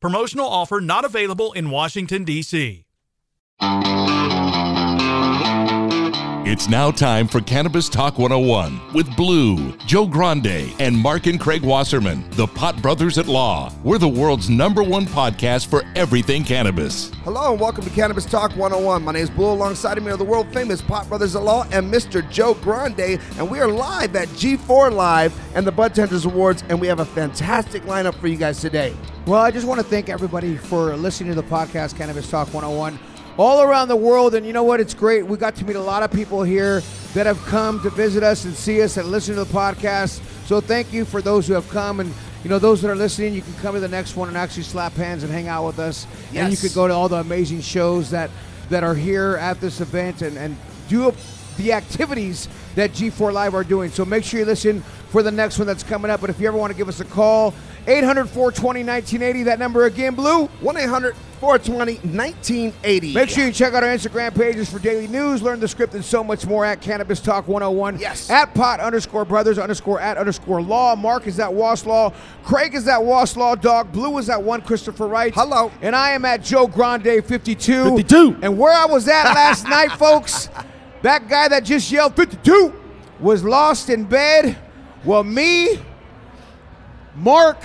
[0.00, 2.84] Promotional offer not available in Washington, D.C.
[6.48, 11.62] It's now time for Cannabis Talk 101 with Blue, Joe Grande, and Mark and Craig
[11.62, 13.72] Wasserman, the Pot Brothers at Law.
[13.82, 17.10] We're the world's number one podcast for everything cannabis.
[17.24, 19.02] Hello and welcome to Cannabis Talk 101.
[19.02, 19.50] My name is Blue.
[19.50, 22.28] Alongside of me are the world famous Pot Brothers at Law and Mr.
[22.30, 26.78] Joe Grande, and we are live at G4 Live and the Bud Tenders Awards, and
[26.78, 28.94] we have a fantastic lineup for you guys today.
[29.26, 32.96] Well, I just want to thank everybody for listening to the podcast Cannabis Talk 101
[33.36, 34.36] all around the world.
[34.36, 34.78] And you know what?
[34.78, 35.26] It's great.
[35.26, 36.80] We got to meet a lot of people here
[37.14, 40.20] that have come to visit us and see us and listen to the podcast.
[40.46, 43.34] So thank you for those who have come and you know those that are listening.
[43.34, 45.80] You can come to the next one and actually slap hands and hang out with
[45.80, 46.06] us.
[46.30, 46.44] Yes.
[46.44, 48.30] And you could go to all the amazing shows that
[48.70, 50.56] that are here at this event and and
[50.88, 51.12] do
[51.56, 53.90] the activities that G4 Live are doing.
[53.90, 56.20] So make sure you listen for the next one that's coming up.
[56.20, 57.54] But if you ever want to give us a call,
[57.86, 60.46] 800 420 1980, that number again, Blue.
[60.46, 63.14] 1 800 420 1980.
[63.14, 66.04] Make sure you check out our Instagram pages for daily news, learn the script, and
[66.04, 67.98] so much more at Cannabis Talk 101.
[67.98, 68.30] Yes.
[68.30, 70.96] At pot underscore brothers underscore at underscore law.
[70.96, 72.12] Mark is at Was Law.
[72.42, 73.92] Craig is at Was Law Dog.
[73.92, 75.32] Blue is at one Christopher Wright.
[75.34, 75.70] Hello.
[75.82, 77.96] And I am at Joe Grande 52.
[77.96, 78.38] 52.
[78.42, 80.48] And where I was at last night, folks,
[81.02, 82.72] that guy that just yelled 52
[83.20, 84.56] was lost in bed.
[85.04, 85.78] Well, me,
[87.16, 87.62] Mark,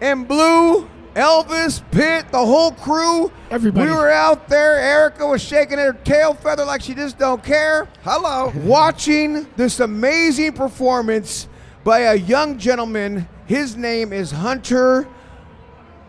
[0.00, 3.30] and Blue, Elvis, Pitt, the whole crew.
[3.50, 3.88] Everybody.
[3.88, 4.78] We were out there.
[4.78, 7.88] Erica was shaking her tail feather like she just don't care.
[8.02, 8.52] Hello.
[8.64, 11.48] Watching this amazing performance
[11.84, 13.28] by a young gentleman.
[13.46, 15.06] His name is Hunter.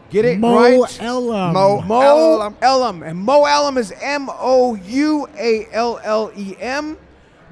[0.10, 1.02] Get it Mo right?
[1.02, 1.54] Elam.
[1.54, 2.58] Mo Mo Elam.
[2.62, 3.04] Elam.
[3.04, 6.98] And Mo Elam is M O U A L L E M,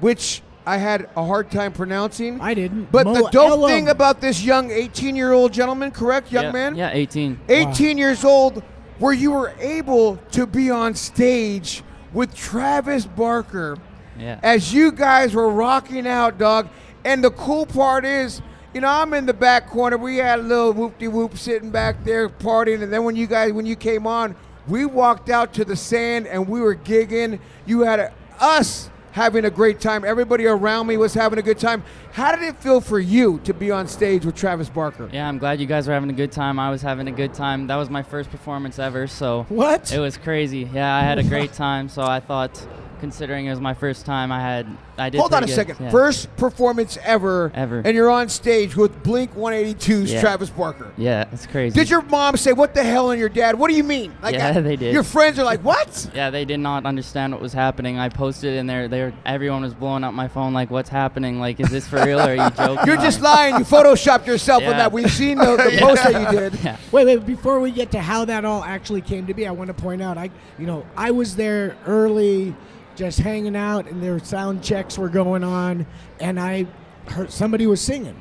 [0.00, 2.40] which I had a hard time pronouncing.
[2.40, 2.90] I didn't.
[2.90, 3.70] But Mo the dope Elam.
[3.70, 6.74] thing about this young 18 year old gentleman, correct, young yeah, man?
[6.74, 7.40] Yeah, 18.
[7.48, 8.62] 18 years old,
[8.98, 11.82] where you were able to be on stage
[12.12, 13.76] with Travis Barker
[14.18, 14.38] Yeah.
[14.42, 16.68] as you guys were rocking out, dog.
[17.04, 18.40] And the cool part is,
[18.72, 19.98] you know, I'm in the back corner.
[19.98, 22.82] We had a little whoop de whoop sitting back there partying.
[22.82, 24.34] And then when you guys, when you came on,
[24.66, 27.38] we walked out to the sand and we were gigging.
[27.66, 30.04] You had a, us having a great time.
[30.04, 31.84] Everybody around me was having a good time.
[32.12, 35.08] How did it feel for you to be on stage with Travis Barker?
[35.12, 36.58] Yeah, I'm glad you guys were having a good time.
[36.58, 37.68] I was having a good time.
[37.68, 39.92] That was my first performance ever, so What?
[39.92, 40.68] it was crazy.
[40.74, 41.88] Yeah, I had a great time.
[41.88, 42.66] So I thought,
[43.04, 44.66] considering it was my first time, I had
[44.96, 45.18] I did.
[45.18, 45.54] Hold on a good.
[45.54, 45.76] second.
[45.78, 45.90] Yeah.
[45.90, 47.82] First performance ever, Ever.
[47.84, 50.20] and you're on stage with Blink 182's Yeah.
[50.22, 50.90] Travis Barker.
[50.96, 51.74] Yeah, that's crazy.
[51.78, 54.36] Did your mom say, "What the hell?" and your dad, "What do you mean?" Like,
[54.36, 54.94] Yeah, I- they did.
[54.94, 57.98] Your friends are like, "What?" Yeah, they did not understand what was happening.
[57.98, 58.88] I posted in there.
[58.88, 60.54] They were, everyone was blowing up my phone.
[60.54, 61.40] Like, what's happening?
[61.40, 62.86] Like, is this for real or are you joking?
[62.86, 63.56] You're just lying.
[63.56, 64.92] You photoshopped yourself on that.
[64.92, 66.54] We've seen the, the post that you did.
[66.64, 66.76] Yeah.
[66.92, 67.26] Wait, wait.
[67.26, 70.00] Before we get to how that all actually came to be, I want to point
[70.00, 72.54] out, I, you know, I was there early,
[72.96, 75.86] just hanging out, and their sound checks were going on,
[76.20, 76.66] and I
[77.08, 78.16] heard somebody was singing,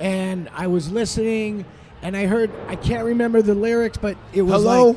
[0.00, 1.64] and I was listening,
[2.02, 4.86] and I heard, I can't remember the lyrics, but it was Hello.
[4.88, 4.96] like,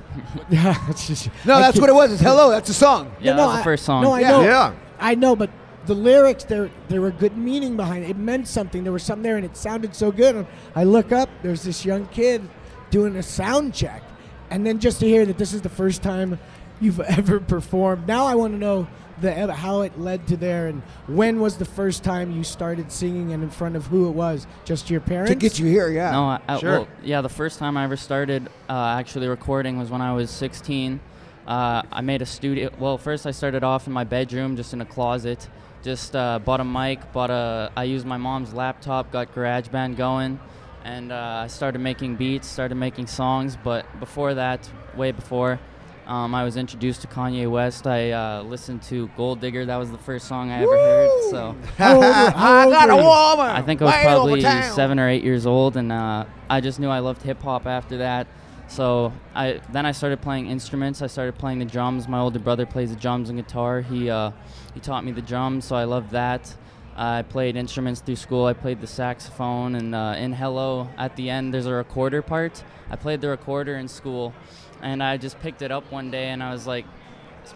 [0.50, 2.12] yeah, it's just, No, I that's what it was.
[2.12, 2.50] It's hello.
[2.50, 3.12] That's a song.
[3.20, 4.02] Yeah, that was the I- first song.
[4.02, 4.30] No, I Yeah.
[4.30, 4.42] know.
[4.42, 4.72] Yeah.
[4.98, 5.50] I know, but
[5.86, 8.10] the lyrics there there were good meaning behind it.
[8.10, 8.82] It meant something.
[8.84, 10.34] There was something there, and it sounded so good.
[10.36, 11.28] And I look up.
[11.42, 12.42] There's this young kid
[12.90, 14.02] doing a sound check,
[14.50, 16.38] and then just to hear that this is the first time
[16.80, 18.06] you've ever performed.
[18.06, 18.86] Now I want to know
[19.20, 23.32] the how it led to there, and when was the first time you started singing
[23.32, 24.46] and in front of who it was?
[24.64, 26.12] Just your parents to get you here, yeah.
[26.12, 26.70] No, I, I, Sure.
[26.70, 27.20] well, yeah.
[27.20, 31.00] The first time I ever started uh, actually recording was when I was 16.
[31.46, 32.70] Uh, I made a studio.
[32.78, 35.48] Well, first I started off in my bedroom, just in a closet.
[35.82, 37.72] Just uh, bought a mic, bought a.
[37.76, 40.38] I used my mom's laptop, got GarageBand going,
[40.84, 43.56] and uh, I started making beats, started making songs.
[43.64, 45.58] But before that, way before,
[46.08, 47.86] um, I was introduced to Kanye West.
[47.86, 49.66] I uh, listened to Gold Digger.
[49.66, 51.22] That was the first song I ever heard.
[51.30, 51.56] So.
[51.76, 53.54] How old, how I got a were woman.
[53.54, 56.80] I think I was way probably seven or eight years old, and uh, I just
[56.80, 58.26] knew I loved hip hop after that.
[58.68, 61.02] So I then I started playing instruments.
[61.02, 62.08] I started playing the drums.
[62.08, 63.82] My older brother plays the drums and guitar.
[63.82, 64.30] He uh,
[64.72, 66.54] he taught me the drums, so I loved that.
[66.96, 68.46] I played instruments through school.
[68.46, 72.64] I played the saxophone, and uh, in Hello at the end there's a recorder part.
[72.90, 74.34] I played the recorder in school,
[74.82, 76.86] and I just picked it up one day, and I was like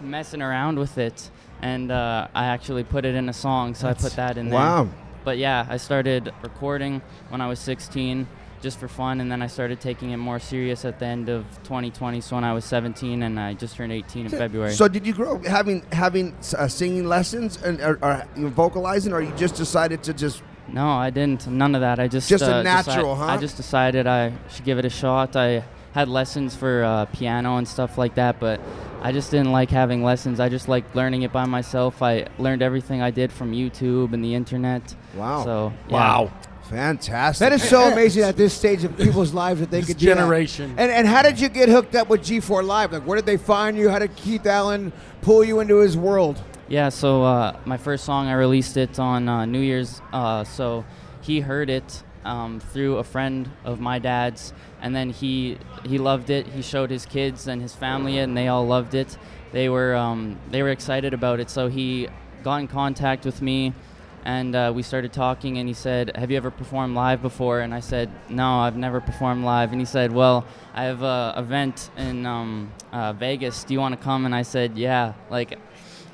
[0.00, 1.30] messing around with it,
[1.60, 3.74] and uh, I actually put it in a song.
[3.74, 4.58] So I put that in there.
[4.58, 4.88] Wow.
[5.24, 8.26] But yeah, I started recording when I was 16
[8.60, 11.44] just for fun, and then I started taking it more serious at the end of
[11.64, 12.20] 2020.
[12.20, 14.72] So when I was 17, and I just turned 18 in February.
[14.72, 19.20] So did you grow up having having uh, singing lessons and or, or vocalizing, or
[19.20, 21.46] you just decided to just no, I didn't.
[21.48, 21.98] None of that.
[21.98, 23.26] I just Just a uh, natural, huh?
[23.26, 25.36] I just decided I should give it a shot.
[25.36, 28.60] I had lessons for uh, piano and stuff like that, but
[29.02, 30.40] I just didn't like having lessons.
[30.40, 32.02] I just liked learning it by myself.
[32.02, 34.94] I learned everything I did from YouTube and the internet.
[35.14, 35.44] Wow.
[35.44, 36.28] So yeah.
[36.62, 37.40] fantastic?
[37.40, 40.06] That is so amazing at this stage of people's lives that they This could do
[40.06, 40.14] that.
[40.16, 40.74] generation.
[40.78, 42.92] And and how did you get hooked up with G4 Live?
[42.92, 43.90] Like, where did they find you?
[43.90, 46.40] How did Keith Allen pull you into his world?
[46.68, 50.00] Yeah, so uh, my first song, I released it on uh, New Year's.
[50.12, 50.86] Uh, so
[51.20, 56.30] he heard it um, through a friend of my dad's, and then he he loved
[56.30, 56.46] it.
[56.46, 59.16] He showed his kids and his family, and they all loved it.
[59.52, 61.50] They were um, they were excited about it.
[61.50, 62.08] So he
[62.42, 63.74] got in contact with me,
[64.24, 65.58] and uh, we started talking.
[65.58, 69.00] And he said, "Have you ever performed live before?" And I said, "No, I've never
[69.00, 73.64] performed live." And he said, "Well, I have a event in um, uh, Vegas.
[73.64, 75.58] Do you want to come?" And I said, "Yeah." Like.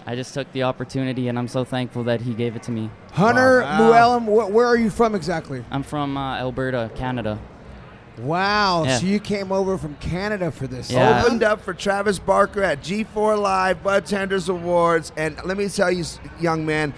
[0.09, 2.89] I just took the opportunity, and I'm so thankful that he gave it to me.
[3.13, 3.79] Hunter Wow.
[4.19, 5.63] Mouallem, wh- where are you from exactly?
[5.71, 7.39] I'm from uh, Alberta, Canada.
[8.17, 8.97] Wow, Yeah.
[8.97, 10.91] so you came over from Canada for this.
[10.91, 11.23] Yeah.
[11.23, 15.91] Opened up for Travis Barker at G4 Live Bud Tenders Awards, and let me tell
[15.91, 16.05] you,
[16.41, 16.95] young man,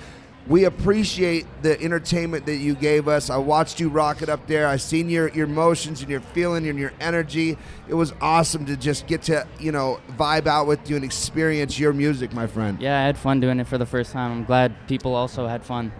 [0.46, 3.30] we appreciate the entertainment that you gave us.
[3.30, 4.66] I watched you rock it up there.
[4.66, 7.56] I seen your your emotions and your feeling and your energy.
[7.88, 11.78] It was awesome to just get to you know vibe out with you and experience
[11.78, 12.80] your music, my friend.
[12.80, 14.32] Yeah, I had fun doing it for the first time.
[14.32, 15.92] I'm glad people also had fun.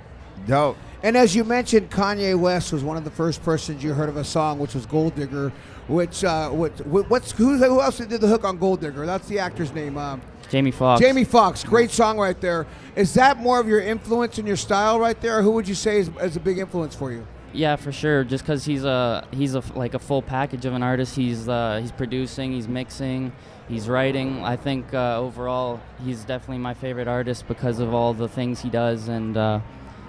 [0.47, 0.77] Dope.
[1.03, 4.17] And as you mentioned, Kanye West was one of the first persons you heard of
[4.17, 5.51] a song, which was Gold Digger.
[5.89, 9.07] Which uh, what, what's who, who else did the hook on Gold Digger?
[9.07, 9.97] That's the actor's name.
[9.97, 10.21] Um,
[10.51, 11.01] Jamie Foxx.
[11.01, 12.67] Jamie Foxx, great song right there.
[12.97, 15.39] Is that more of your influence and your style right there?
[15.39, 17.27] Or who would you say is, is a big influence for you?
[17.53, 18.25] Yeah, for sure.
[18.25, 21.17] Just because he's a he's a like a full package of an artist.
[21.17, 23.33] He's uh, he's producing, he's mixing,
[23.69, 24.45] he's writing.
[24.45, 28.71] I think uh, overall he's definitely my favorite artist because of all the things he
[28.71, 29.61] does, and uh,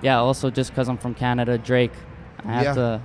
[0.03, 1.93] yeah, also just because I'm from Canada, Drake.
[2.45, 2.73] I have Yeah.
[2.75, 3.01] to.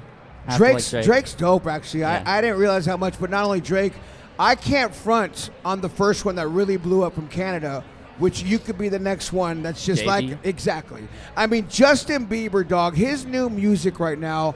[0.47, 1.05] Have to Drake's like Drake.
[1.07, 2.01] Drake's dope actually.
[2.01, 2.23] Yeah.
[2.27, 3.95] I, I didn't realize how much, but not only Drake,
[4.39, 7.85] I can't front on the first one that really blew up from Canada,
[8.19, 10.07] which you could be the next one that's just JD?
[10.07, 11.07] like exactly.
[11.37, 14.55] I mean Justin Bieber, dog, his new music right now.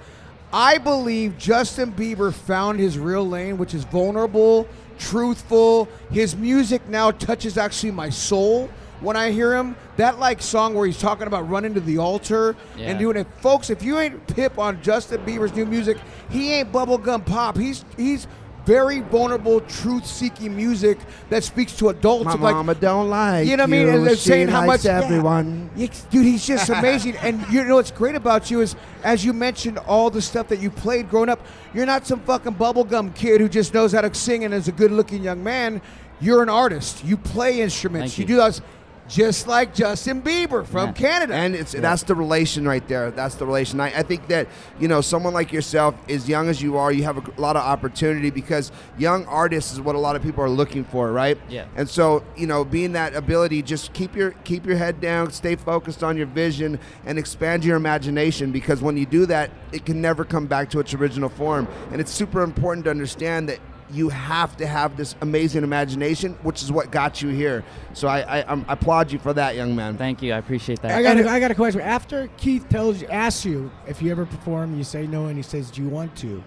[0.52, 4.66] I believe Justin Bieber found his real lane, which is vulnerable,
[4.98, 5.88] truthful.
[6.10, 8.68] His music now touches actually my soul
[9.00, 9.76] when I hear him.
[9.96, 12.90] That like song where he's talking about running to the altar Yeah.
[12.90, 13.26] and doing it.
[13.40, 15.98] Folks, if you ain't pip on Justin Bieber's new music,
[16.30, 17.56] he ain't bubblegum pop.
[17.56, 18.26] He's he's
[18.70, 20.96] very vulnerable, truth-seeking music
[21.28, 22.26] that speaks to adults.
[22.26, 23.88] My of like, mama don't like you know what I mean?
[23.88, 25.00] And they're She saying how much yeah.
[25.02, 25.70] everyone.
[25.74, 27.16] Yeah, dude, he's just amazing.
[27.16, 30.60] and you know what's great about you is, as you mentioned, all the stuff that
[30.60, 31.44] you played growing up.
[31.74, 34.72] You're not some fucking bubblegum kid who just knows how to sing and is a
[34.72, 35.82] good-looking young man.
[36.20, 37.04] You're an artist.
[37.04, 38.14] You play instruments.
[38.14, 38.22] Thank you.
[38.22, 38.28] you.
[38.28, 38.62] do those,
[39.10, 40.92] just like Justin Bieber from Yeah.
[40.92, 41.34] Canada.
[41.34, 43.10] And it's that's the relation right there.
[43.10, 43.80] That's the relation.
[43.80, 44.46] I, I think that
[44.78, 47.62] you know someone like yourself, as young as you are, you have a lot of
[47.62, 51.36] opportunity because young artists is what a lot of people are looking for, right?
[51.48, 51.66] Yeah.
[51.74, 55.56] And so you know, being that ability, just keep your keep your head down, stay
[55.56, 58.52] focused on your vision, and expand your imagination.
[58.52, 61.66] Because when you do that, it can never come back to its original form.
[61.90, 63.58] And it's super important to understand that
[63.92, 67.64] you have to have this amazing imagination, which is what got you here.
[67.92, 69.96] So I, I, I'm- applaud you for that, young man.
[69.96, 70.32] Thank you.
[70.32, 70.92] I appreciate that.
[70.92, 71.80] I got, a, I got a question.
[71.80, 75.42] After Keith tells you, asks you if you ever perform, you say no, and he
[75.42, 76.42] says, "Do you want to?"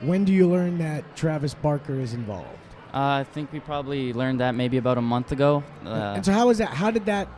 [0.00, 2.48] When do you learn that Travis Barker is involved?
[2.92, 5.64] Uh, I think we probably learned that maybe about a month ago.
[5.84, 6.68] Uh, and so, how was that?
[6.68, 7.28] How did that?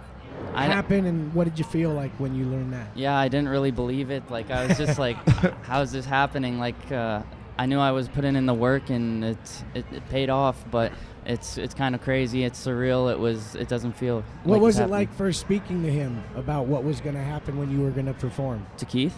[0.54, 2.88] I- happen, and what did you feel like when you learned that?
[2.94, 4.30] Yeah, I didn't really believe it.
[4.30, 5.16] Like I was just like,
[5.62, 6.58] how is this happening?
[6.58, 7.22] Like uh,
[7.58, 10.92] I knew I was putting in the work and it it, it paid off, but
[11.24, 12.44] it's it's kind of crazy.
[12.44, 13.10] It's surreal.
[13.10, 13.54] It was.
[13.54, 14.22] It doesn't feel.
[14.44, 17.58] What like was it like first speaking to him about what was going to happen
[17.58, 18.66] when you were going to perform?
[18.78, 19.14] to Keith?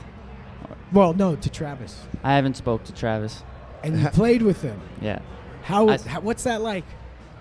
[0.92, 3.42] Well, no, to Travis, I haven't spoke to Travis.
[3.82, 4.80] and you played with him.
[5.00, 5.20] Yeah.
[5.62, 6.20] How, I- how?
[6.20, 6.84] What's that like?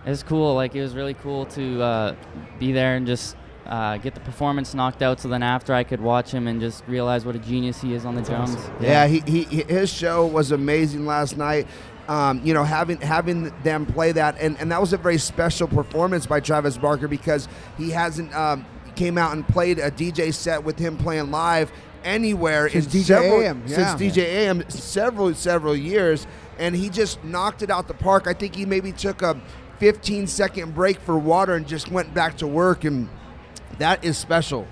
[0.06, 0.54] It was cool.
[0.56, 2.16] Like it was really cool to uh,
[2.60, 3.36] be there and just
[3.68, 5.20] uh, get the performance knocked out.
[5.20, 8.06] So then after I could watch him and just realize what a genius he is
[8.06, 8.58] on the drums.
[8.80, 11.68] Yeah, he, he he- his show was amazing last night.
[12.08, 15.68] Um, you know, having having them play that, and, and that was a very special
[15.68, 20.64] performance by Travis Barker because he hasn't um, came out and played a DJ set
[20.64, 21.70] with him playing live
[22.06, 24.10] anywhere Since in DJ several, AM, since yeah.
[24.10, 26.26] DJ AM several several years,
[26.58, 28.26] and he just knocked it out the park.
[28.26, 29.40] I think he maybe took a
[29.80, 33.10] 15 second break for water and just went back to work, and
[33.80, 34.68] that is special.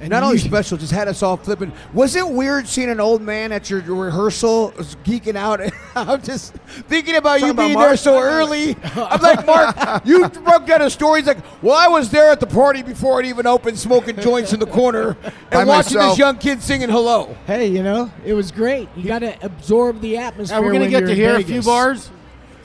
[0.00, 1.72] And Not only special, just had us all flipping.
[1.94, 4.72] Was it weird seeing an old man at your rehearsal
[5.04, 5.60] geeking out?
[5.94, 6.52] I'm just
[6.88, 7.88] thinking about you Talking about being Mark?
[7.90, 8.76] there so early.
[8.82, 11.20] I'm like, Mark, you broke down a story.
[11.20, 14.52] He's like, well, I was there at the party before it even opened, smoking joints
[14.52, 15.14] in the corner
[15.50, 16.12] By and watching myself.
[16.12, 17.34] this young kid singing hello.
[17.46, 18.88] Hey, you know, it was great.
[18.96, 20.60] You got to absorb the atmosphere.
[20.60, 22.10] Now we're gonna get to in hear a few bars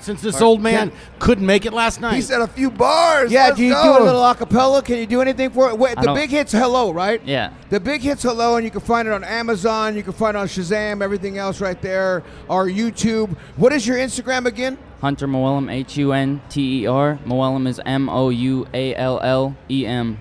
[0.02, 2.16] since this old man couldn't make it last night.
[2.16, 3.32] He said a few bars.
[3.32, 3.98] Yeah, Let's do you go.
[3.98, 4.84] do a little acapella?
[4.84, 5.78] Can you do anything for it?
[5.78, 7.22] Wait, I the don't- big hits hello, right?
[7.26, 7.52] Yeah.
[7.70, 9.96] The big hits hello, and you can find it on Amazon.
[9.96, 11.02] You can find it on Shazam.
[11.02, 12.24] Everything else right there.
[12.50, 13.36] Our YouTube.
[13.58, 14.78] What is your Instagram again?
[15.02, 17.20] Hunter Mouallem, H U N T E R.
[17.26, 20.18] Moellem is M O U A L L E M.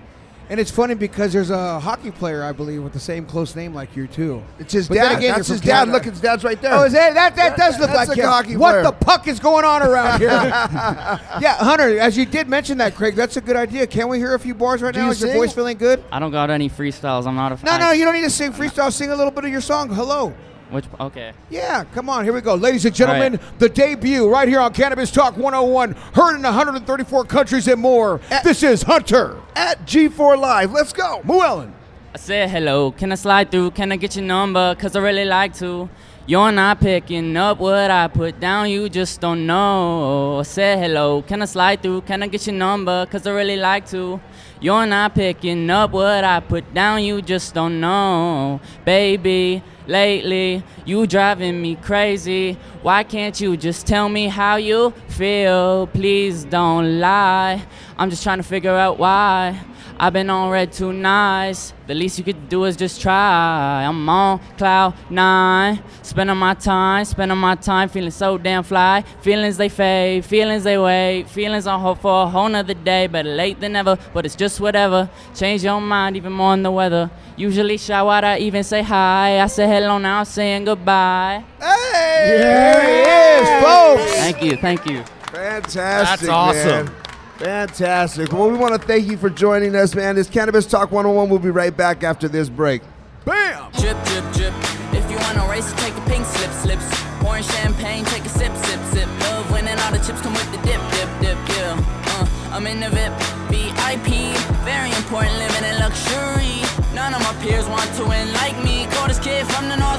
[0.51, 3.71] And it's funny because there's a hockey player, I believe, with the same close name
[3.71, 4.41] like you too.
[4.57, 5.17] It's his But dad.
[5.19, 5.73] again, That's his from dad.
[5.81, 5.91] Canada.
[5.91, 6.73] Look, his dad's right there.
[6.73, 8.27] Oh, is that that, that does look That's like a him.
[8.27, 8.83] hockey What player.
[8.83, 10.29] the puck is going on around here?
[10.31, 13.85] yeah, Hunter, as you did mention that, Craig, that's a good idea.
[13.85, 15.05] Can we hear a few bars right Do now?
[15.05, 16.03] you Is your voice feeling good?
[16.11, 17.27] I don't got any freestyles.
[17.27, 17.63] I'm not a.
[17.63, 18.91] No, I- no, you don't need to sing freestyle.
[18.91, 19.89] Sing a little bit of your song.
[19.89, 20.33] Hello.
[20.71, 21.33] Which okay.
[21.49, 22.55] Yeah, come on, here we go.
[22.55, 27.25] Ladies and gentlemen, All the debut right here on Cannabis Talk 101, heard in 134
[27.25, 28.21] countries and more.
[28.43, 30.71] This is Hunter At G4 Live.
[30.71, 31.21] Let's go.
[31.23, 31.71] Mouallem.
[32.11, 32.89] I said hello.
[32.91, 33.69] Can I slide through?
[33.69, 34.73] Can I get your number?
[34.73, 35.87] Cause I really like to.
[36.25, 40.39] You're not picking up what I put down, you just don't know.
[40.39, 41.21] I said hello.
[41.21, 42.01] Can I slide through?
[42.01, 43.05] Can I get your number?
[43.05, 44.19] Cause I really like to.
[44.59, 48.59] You're not picking up what I put down, you just don't know.
[48.85, 52.57] Baby, lately you driving me crazy.
[52.81, 55.85] Why can't you just tell me how you feel?
[55.85, 57.63] Please don't lie.
[57.99, 59.59] I'm just trying to figure out why.
[60.01, 61.73] I've been on red too nights.
[61.85, 63.83] The least you could do is just try.
[63.83, 65.83] I'm on cloud nine.
[66.03, 69.03] Spending my time, spending my time feeling so damn fly.
[69.21, 71.27] Feelings they fade, feelings they wait.
[71.27, 73.07] Feelings on hold for a whole nother day.
[73.07, 75.09] Better late than never, but it's just whatever.
[75.35, 77.11] Change your mind even more in the weather.
[77.35, 79.41] Usually shy why'd I even say hi.
[79.41, 81.43] I say hello now, saying goodbye.
[81.59, 82.37] Hey!
[82.37, 84.13] There he is, folks.
[84.13, 85.03] Thank you, thank you.
[85.31, 85.73] Fantastic.
[85.75, 86.85] That's awesome.
[86.85, 87.08] man.
[87.39, 88.33] Fantastic.
[88.33, 90.17] Well, we want to thank you for joining us, man.
[90.17, 91.29] It's Cannabis Talk 101.
[91.29, 92.81] We'll be right back after this break.
[93.23, 93.71] Bam.
[93.79, 94.53] Drip, drip, drip.
[94.91, 96.83] If you wanna race, take pink slip, slips.
[97.23, 99.07] Pouring champagne, take a sip, sip, sip.
[99.21, 101.79] Love winning all the chips come with the dip, dip, dip, yeah.
[102.19, 103.15] Uh, I'm in the VIP,
[103.47, 104.35] VIP.
[104.67, 106.59] Very important, living in luxury.
[106.93, 108.85] None of my peers want to win like me.
[108.91, 109.98] Coldest kid from the north,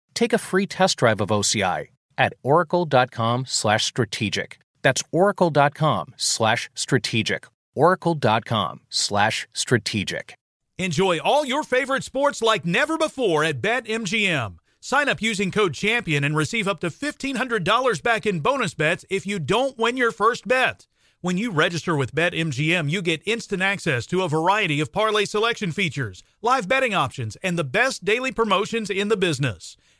[0.13, 1.87] take a free test drive of OCI
[2.17, 4.59] at oracle.com/strategic.
[4.81, 7.45] That's oracle.com/strategic.
[7.73, 10.33] oracle.com/strategic.
[10.77, 14.57] Enjoy all your favorite sports like never before at BetMGM.
[14.79, 19.27] Sign up using code CHAMPION and receive up to $1,500 back in bonus bets if
[19.27, 20.87] you don't win your first bet.
[21.21, 25.71] When you register with BetMGM, you get instant access to a variety of parlay selection
[25.71, 29.77] features, live betting options, and the best daily promotions in the business.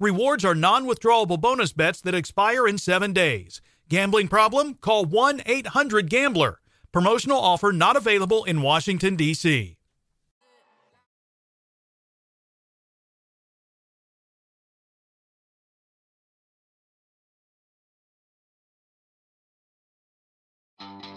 [0.00, 3.60] Rewards are non withdrawable bonus bets that expire in seven days.
[3.90, 4.78] Gambling problem?
[4.80, 6.58] Call 1 800 Gambler.
[6.90, 9.76] Promotional offer not available in Washington, D.C.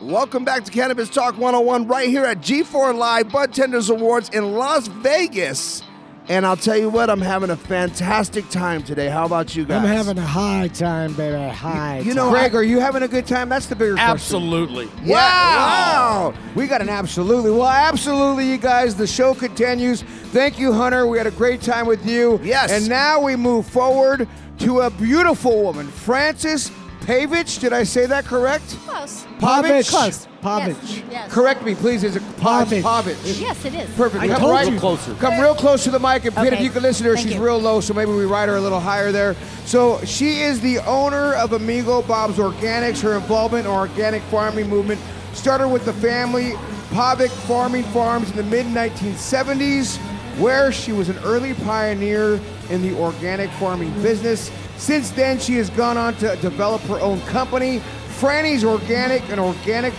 [0.01, 4.51] Welcome back to Cannabis Talk 101 right here at G4 Live Bud Tenders Awards in
[4.51, 5.83] Las Vegas.
[6.29, 9.09] And I'll tell you what, I'm having a fantastic time today.
[9.09, 9.81] How about you guys?
[9.83, 11.53] I'm having a high time, baby.
[11.53, 11.99] High.
[11.99, 13.49] You know, Greg, are you having a good time?
[13.49, 14.09] That's the bigger question.
[14.11, 14.89] Absolutely.
[15.03, 16.33] Yeah, Wow.
[16.55, 17.51] We got an absolutely.
[17.51, 18.95] Well, absolutely, you guys.
[18.95, 20.03] The show continues.
[20.31, 21.07] Thank you, Hunter.
[21.07, 22.39] We had a great time with you.
[22.41, 22.71] Yes.
[22.71, 24.27] And now we move forward
[24.59, 26.71] to a beautiful woman, Frances
[27.03, 27.59] Pavich.
[27.59, 28.63] Did I say that correct?
[28.85, 29.25] Close.
[29.39, 29.89] Pavich.
[29.89, 30.27] Close.
[30.41, 30.77] Pavich.
[30.81, 31.03] Yes.
[31.11, 31.31] yes.
[31.31, 32.03] Correct me, please.
[32.03, 32.81] Is it Pavich.
[32.81, 33.39] Pavich?
[33.39, 33.89] Yes, it is.
[33.95, 34.23] Perfect.
[34.23, 34.79] I come told right you.
[34.79, 35.13] Closer.
[35.15, 37.27] Come real close to the mic, and Pitt, if you can listen to her, Thank
[37.27, 37.43] she's you.
[37.43, 39.35] real low, so maybe we ride her a little higher there.
[39.65, 43.01] So she is the owner of Amigo Bob's Organics.
[43.01, 44.99] Her involvement in organic farming movement
[45.33, 46.53] started with the family
[46.93, 49.97] Pavich Farming Farms in the mid 1970s,
[50.37, 54.51] where she was an early pioneer in the organic farming business.
[54.77, 57.79] Since then, she has gone on to develop her own company,
[58.19, 59.93] Franny's Organic, an organic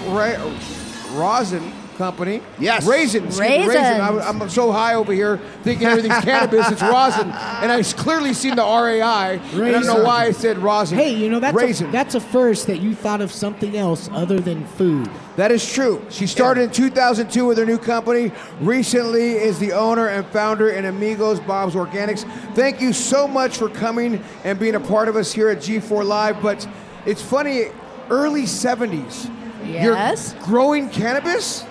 [1.12, 2.42] rosin company.
[2.58, 2.86] Yes.
[2.86, 3.38] Raisins.
[3.38, 3.68] excuse raisin.
[3.68, 4.00] Raisins.
[4.00, 6.70] I, I'm so high over here thinking everything's cannabis.
[6.70, 9.40] It's rosin, and I've clearly seen the RAI.
[9.52, 10.98] and I don't know why I said rosin.
[10.98, 11.88] Hey, you know that's raisin.
[11.88, 15.08] a, that's a first that you thought of something else other than food.
[15.36, 16.04] That is true.
[16.10, 18.30] She started in 2002 with her new company.
[18.60, 22.22] Recently is the owner and founder in Amigos Bob's Organics.
[22.54, 26.04] Thank you so much for coming and being a part of us here at G4
[26.04, 26.40] Live.
[26.40, 26.68] But
[27.04, 27.64] it's funny,
[28.10, 29.30] early 70s.
[29.66, 30.34] Yes.
[30.34, 31.64] You're growing cannabis?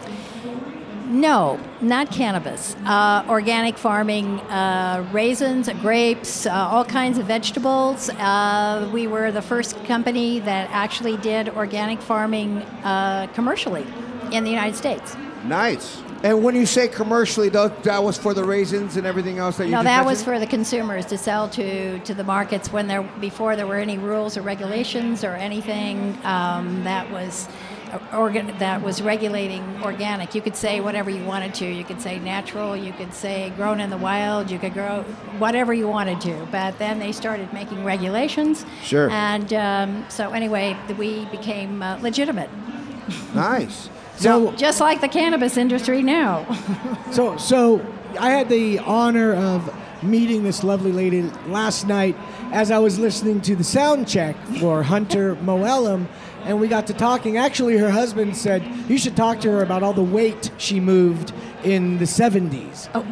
[1.14, 2.76] No, not cannabis.
[2.86, 8.10] Uh, organic farming, uh, raisins, grapes, uh, all kinds of vegetables.
[8.10, 13.86] Uh, we were the first company that actually did organic farming uh, commercially
[14.32, 15.16] in the United States.
[15.46, 16.02] Nice.
[16.24, 19.66] And when you say commercially, though, that was for the raisins and everything else that
[19.66, 23.04] you No, that was for the consumers to sell to, to the markets when there
[23.20, 27.48] before there were any rules or regulations or anything um, that was
[28.14, 30.36] organ, that was regulating organic.
[30.36, 31.66] You could say whatever you wanted to.
[31.66, 32.76] You could say natural.
[32.76, 34.50] You could say grown in the wild.
[34.52, 35.04] You could grow
[35.38, 36.48] whatever you wanted to.
[36.52, 38.66] But then they started making regulations.
[38.84, 39.10] Sure.
[39.10, 42.50] And um, so anyway, we became uh, legitimate,
[43.34, 43.90] Nice.
[44.16, 46.46] So just like the cannabis industry now.
[47.12, 47.86] So, so
[48.20, 49.72] I had the honor of
[50.04, 52.16] meeting this lovely lady last night
[52.52, 56.08] as I was listening to the sound check for Hunter Mouallem,
[56.46, 57.38] and we got to talking.
[57.38, 61.34] Actually, her husband said you should talk to her about all the weight she moved
[61.64, 62.90] in the 70s.
[62.94, 63.06] Oh.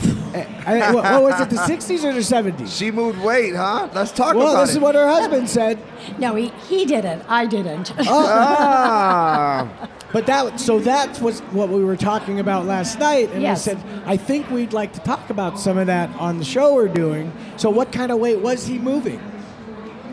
[0.66, 2.78] I- I- what, what was it, the 60s or the 70s?
[2.78, 3.88] She moved weight, huh?
[3.94, 4.54] Let's talk Well, about it.
[4.56, 5.80] Well, this is what her husband said.
[6.20, 7.24] no, he, he didn't.
[7.30, 7.94] I didn't.
[8.00, 8.04] Oh.
[8.08, 9.90] ah.
[10.14, 13.66] But that so that was what we were talking about last night, and Yes.
[13.66, 16.76] I said I think we'd like to talk about some of that on the show
[16.76, 17.32] we're doing.
[17.56, 19.22] So what kind of weight was he moving?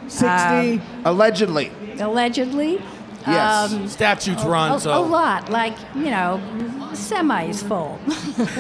[0.07, 0.79] Sixty.
[0.79, 1.73] Uh, allegedly.
[1.99, 2.81] Allegedly.
[3.33, 3.93] Yes.
[3.93, 6.41] Statutes a, run, a, so a lot, like you know,
[6.93, 7.99] semis full.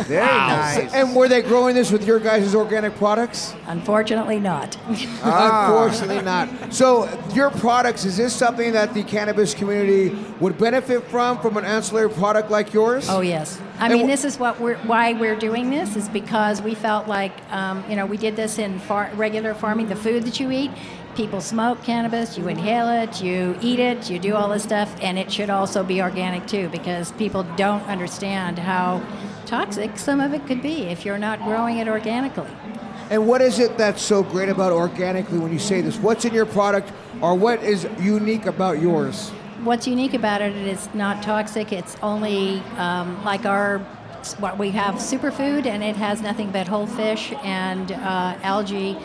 [0.04, 0.92] Very nice.
[0.92, 3.54] And were they growing this with your guys' organic products?
[3.66, 4.76] Unfortunately, not.
[5.22, 6.48] Unfortunately, not.
[6.72, 11.64] So, your products, is this something that the cannabis community would benefit from, from an
[11.64, 13.08] ancillary product like yours?
[13.08, 13.60] Oh yes.
[13.78, 16.74] I And mean, wh- this is what we're why we're doing this is because we
[16.74, 19.88] felt like um, you know we did this in far, regular farming.
[19.88, 20.70] The food that you eat,
[21.14, 25.18] people smoke cannabis, you inhale it, you eat it, you do all this stuff, and
[25.18, 29.02] it should also be organic too because people don't understand how
[29.46, 32.50] toxic some of it could be if you're not growing it organically.
[33.10, 35.96] And what is it that's so great about organically when you say this?
[35.96, 36.92] What's in your product,
[37.22, 39.30] or what is unique about yours?
[39.64, 41.72] What's unique about it is it's not toxic.
[41.72, 43.78] It's only um, like our
[44.40, 48.98] what we have superfood, and it has nothing but whole fish and uh, algae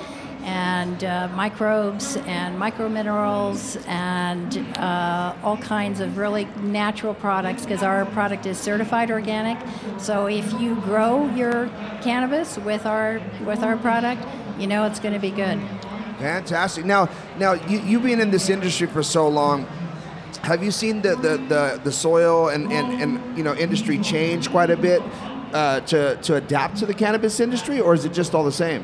[0.43, 8.05] and uh, microbes and microminerals and uh, all kinds of really natural products because our
[8.07, 9.57] product is certified organic.
[9.97, 11.67] So if you grow your
[12.01, 14.25] cannabis with our with our product,
[14.59, 15.59] you know it's going to be good.
[16.19, 16.85] Fantastic.
[16.85, 19.65] Now, now you you been in this industry for so long.
[20.43, 24.49] Have you seen the the, the, the soil and, and, and you know industry change
[24.49, 25.01] quite a bit
[25.53, 28.83] uh, to to adapt to the cannabis industry, or is it just all the same?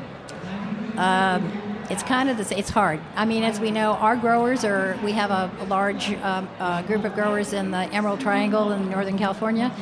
[0.98, 3.00] Um, it's kind of the it's hard.
[3.16, 7.04] I mean, as we know, our growers are we have a, large um, uh, group
[7.04, 9.74] of growers in the Emerald Triangle in Northern California,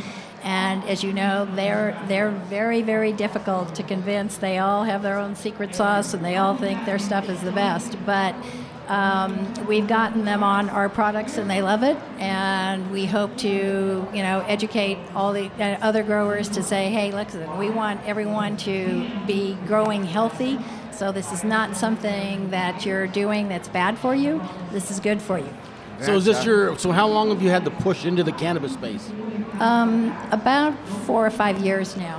[0.42, 4.38] and as you know, they're they're very very difficult to convince.
[4.38, 7.52] They all have their own secret sauce, and they all think their stuff is the
[7.52, 8.34] best, but.
[8.88, 14.08] Um, we've gotten them on our products and they love it, and we hope to,
[14.14, 18.56] you know, educate all the uh, other growers to say, hey, listen, we want everyone
[18.56, 20.58] to be growing healthy.
[20.98, 24.42] So this is not something that you're doing that's bad for you.
[24.72, 25.48] This is good for you.
[26.00, 26.76] So is this your?
[26.76, 29.08] So how long have you had to push into the cannabis space?
[29.60, 32.18] Um, about four or five years now.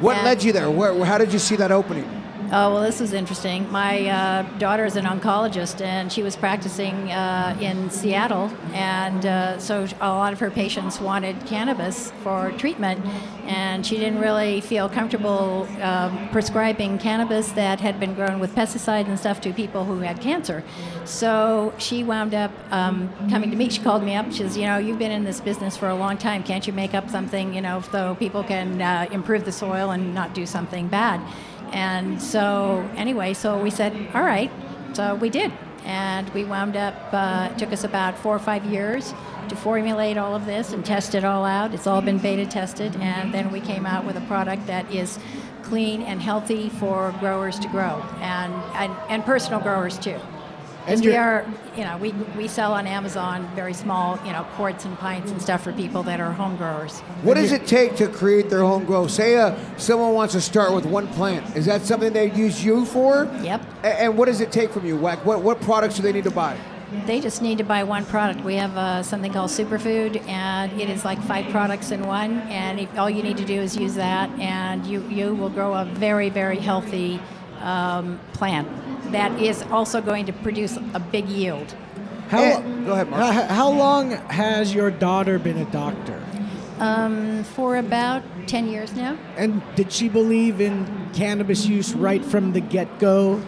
[0.00, 0.70] What And- led you there?
[0.70, 2.08] Where, how did you see that opening?
[2.52, 3.70] Oh, well, this was interesting.
[3.70, 8.50] My uh, daughter is an oncologist, and she was practicing uh, in Seattle.
[8.72, 13.06] And uh, so a lot of her patients wanted cannabis for treatment,
[13.46, 19.06] and she didn't really feel comfortable um, prescribing cannabis that had been grown with pesticides
[19.06, 20.64] and stuff to people who had cancer.
[21.04, 23.70] So she wound up um, coming to me.
[23.70, 24.26] She called me up.
[24.32, 26.42] She says, You know, you've been in this business for a long time.
[26.42, 30.12] Can't you make up something, you know, so people can uh, improve the soil and
[30.12, 31.20] not do something bad?
[31.72, 34.50] And so, anyway, so we said, all right.
[34.92, 35.52] So we did.
[35.84, 39.14] And we wound up, uh, it took us about four or five years
[39.48, 41.72] to formulate all of this and test it all out.
[41.74, 42.94] It's all been beta tested.
[42.96, 45.18] And then we came out with a product that is
[45.62, 50.18] clean and healthy for growers to grow and, and, and personal growers too.
[50.86, 51.42] And we you're-
[51.76, 55.40] you know, we, we sell on Amazon very small, you know, quarts and pints and
[55.40, 56.98] stuff for people that are home growers.
[57.22, 59.06] What does it take to create their home grow?
[59.06, 61.56] Say uh, someone wants to start with one plant.
[61.56, 63.30] Is that something they use you for?
[63.42, 63.62] Yep.
[63.84, 64.96] A- And what does it take from you?
[64.96, 66.56] What, what products do they need to buy?
[67.06, 68.44] They just need to buy one product.
[68.44, 72.38] We have uh, something called Superfood, and it is like five products in one.
[72.48, 75.72] And if, all you need to do is use that, and you, you will grow
[75.74, 77.20] a very, very healthy
[77.60, 78.66] um, plant
[79.12, 81.74] that is also going to produce a big yield.
[82.28, 83.22] How, Eh, go ahead, Mark.
[83.22, 86.22] How, how long has your daughter been a doctor?
[86.78, 89.18] Um, for about 10 years now.
[89.36, 93.42] And did she believe in cannabis use right from the get-go?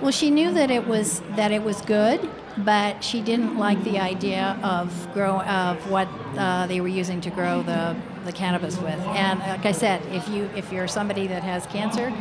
[0.00, 2.20] Well, she knew that it was that it was good,
[2.64, 7.30] but she didn't like the idea of grow of what uh, they were using to
[7.30, 8.98] grow the, the cannabis with.
[9.00, 12.12] And like I said, if you if you're somebody that has cancer,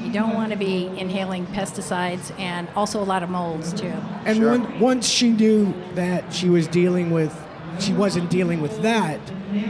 [0.00, 3.92] you don't want to be inhaling pesticides and also a lot of molds too.
[4.24, 7.36] And when, once she knew that she was dealing with,
[7.78, 9.20] she wasn't dealing with that,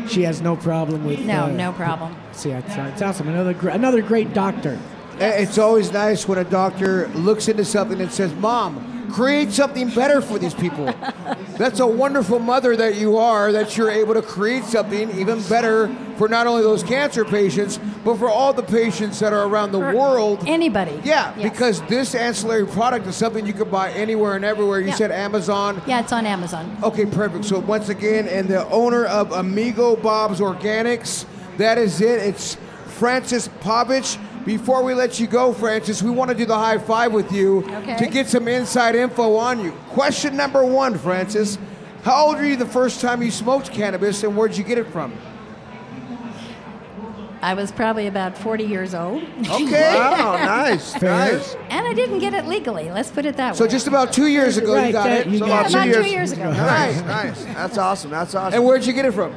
[0.09, 1.21] she has no problem with.
[1.21, 2.15] No, uh, no problem.
[2.33, 3.29] See, it's, it's awesome.
[3.29, 4.79] Another gr- another great doctor.
[5.19, 10.21] It's always nice when a doctor looks into something and says, Mom, create something better
[10.21, 10.93] for these people.
[11.59, 15.89] That's a wonderful mother that you are, that you're able to create something even better
[16.17, 19.79] for not only those cancer patients, but for all the patients that are around the
[19.79, 20.45] For world.
[20.47, 21.01] Anybody.
[21.05, 21.51] Yeah, Yes.
[21.51, 24.81] because this ancillary product is something you can buy anywhere and everywhere.
[24.81, 24.95] You Yeah.
[24.95, 25.83] said Amazon.
[25.87, 26.77] Yeah, it's on Amazon.
[26.83, 27.45] Okay, perfect.
[27.45, 31.25] So once again, and the owner of Amigo Bob's Organics,
[31.59, 32.21] that is it.
[32.21, 34.19] It's Frances Pavich.
[34.45, 37.59] Before we let you go, Frances, we want to do the high five with you
[37.71, 37.97] Okay.
[37.99, 39.73] to get some inside info on you.
[39.91, 41.59] Question number one, Frances.
[42.03, 44.87] How old were you the first time you smoked cannabis, and where'd you get it
[44.91, 45.13] from?
[47.43, 49.23] I was probably about 40 years old.
[49.49, 49.95] Okay.
[49.99, 51.55] Wow, nice, nice.
[51.71, 52.91] And I didn't get it legally.
[52.91, 53.69] Let's put it that So way.
[53.69, 55.27] So just about two years ago, you got that- it.
[55.29, 55.91] you So got yeah, it.
[55.91, 56.51] about two years ago.
[56.53, 57.45] Nice, nice.
[57.45, 58.11] That's awesome.
[58.11, 58.55] That's awesome.
[58.59, 59.33] And where'd you get it from?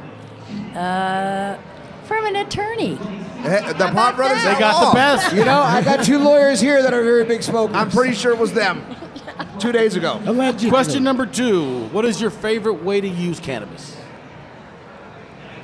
[0.74, 1.56] Uh,
[2.04, 2.98] from an attorney.
[3.44, 4.42] The Pot Brothers.
[4.42, 5.34] They got the best.
[5.34, 7.76] You know, I got two lawyers here that are very big smokers.
[7.76, 8.84] I'm pretty sure it was them.
[9.58, 10.20] Two days ago.
[10.24, 10.70] Allegedly.
[10.70, 13.96] Question number two What is your favorite way to use cannabis?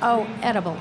[0.03, 0.77] Oh, edible.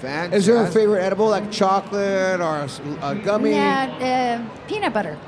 [0.00, 0.38] Fantastic.
[0.38, 2.68] Is there a favorite edible, like chocolate or
[3.02, 3.50] a gummy?
[3.50, 5.18] Yeah, uh, peanut butter.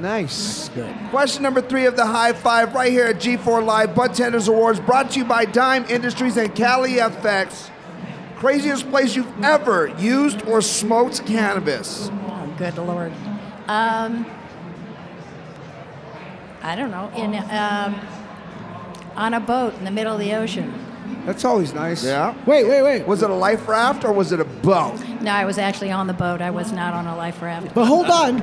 [0.00, 0.68] Nice.
[0.70, 0.94] Good.
[1.10, 4.80] Question number three of the high five right here at G4 Live Bud Tenders Awards
[4.80, 7.70] brought to you by Dime Industries and Cali FX.
[8.40, 12.08] Craziest place you've ever used or smoked cannabis?
[12.10, 13.12] Oh, good lord.
[13.68, 14.24] Um,
[16.62, 17.12] I don't know.
[17.14, 18.00] In um,
[19.14, 20.72] on a boat in the middle of the ocean.
[21.26, 22.02] That's always nice.
[22.02, 22.34] Yeah.
[22.46, 23.06] Wait, wait, wait.
[23.06, 24.98] Was it a life raft or was it a boat?
[25.20, 26.40] No, I was actually on the boat.
[26.40, 27.74] I was not on a life raft.
[27.74, 28.38] But hold on.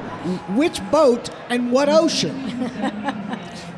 [0.55, 2.69] Which boat and what ocean?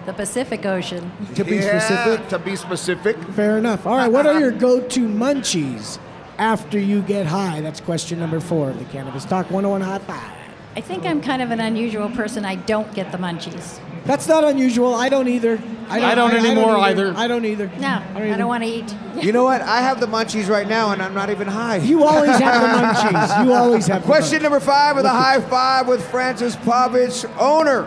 [0.06, 1.12] The Pacific Ocean.
[1.36, 2.30] To be Yeah, specific.
[2.30, 3.16] To be specific.
[3.34, 3.86] Fair enough.
[3.86, 4.12] All right.
[4.12, 6.00] What are your go-to munchies
[6.39, 7.62] after you get high?
[7.62, 10.36] That's question number four of the Cannabis Talk 101 High Five.
[10.75, 12.45] I think I'm kind of an unusual person.
[12.45, 13.80] I don't get the munchies.
[14.06, 14.95] That's not unusual.
[14.95, 15.62] I don't either.
[15.89, 17.13] I don't anymore either.
[17.15, 17.69] I don't either.
[17.80, 18.95] No, I don't want to eat.
[19.21, 19.62] You know what?
[19.62, 21.78] I have the munchies right now, and I'm not even high.
[21.78, 22.67] You always have the
[23.10, 23.45] munchies.
[23.45, 24.04] You always have.
[24.04, 27.86] the Question number five of the high five with Frances Pavich, owner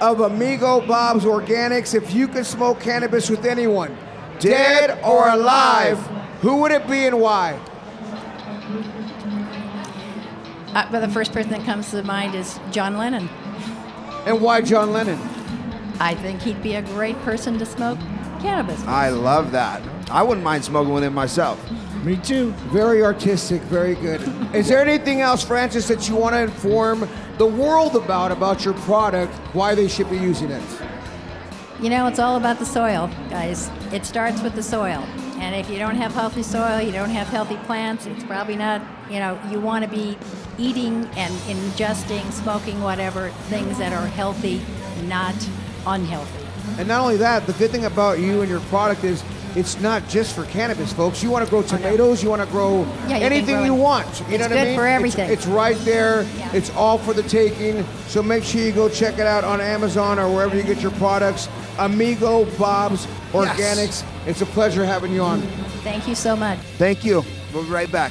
[0.00, 1.94] of Amigo Bob's Organics.
[1.94, 3.96] If you could smoke cannabis with anyone,
[4.40, 5.98] dead or alive,
[6.40, 7.60] who would it be and why?
[10.74, 13.28] Uh, but the first person that comes to mind is John Lennon.
[14.26, 15.18] And why John Lennon?
[16.00, 17.98] I think he'd be a great person to smoke
[18.40, 18.80] cannabis.
[18.80, 18.88] with.
[18.88, 19.82] I love that.
[20.10, 21.60] I wouldn't mind smoking with him myself.
[22.04, 22.50] Me too.
[22.72, 24.20] Very artistic, very good.
[24.54, 27.08] Is there anything else, Frances, that you want to inform
[27.38, 30.62] the world about, about your product, why they should be using it?
[31.80, 33.70] You know, it's all about the soil, guys.
[33.92, 35.04] It starts with the soil.
[35.38, 38.82] And if you don't have healthy soil, you don't have healthy plants, it's probably not,
[39.10, 40.16] you know, you want to be
[40.58, 44.60] eating and ingesting, smoking, whatever, things that are healthy,
[45.06, 45.34] not
[45.86, 46.44] unhealthy.
[46.78, 49.22] And not only that, the good thing about you and your product is
[49.54, 51.22] it's not just for cannabis, folks.
[51.22, 54.06] You want to grow oh, tomatoes, you want to grow Yeah, you anything you want.
[54.06, 54.76] You It's know what good I mean?
[54.76, 55.30] for everything.
[55.30, 56.22] It's, right there.
[56.36, 56.52] Yeah.
[56.52, 57.84] It's all for the taking.
[58.08, 60.90] So make sure you go check it out on Amazon or wherever you get your
[60.92, 61.48] products.
[61.78, 64.04] Amigo Bob's Organics.
[64.26, 65.40] It's a pleasure having you on.
[65.82, 66.58] Thank you so much.
[66.78, 67.22] Thank you.
[67.52, 68.10] We'll be right back.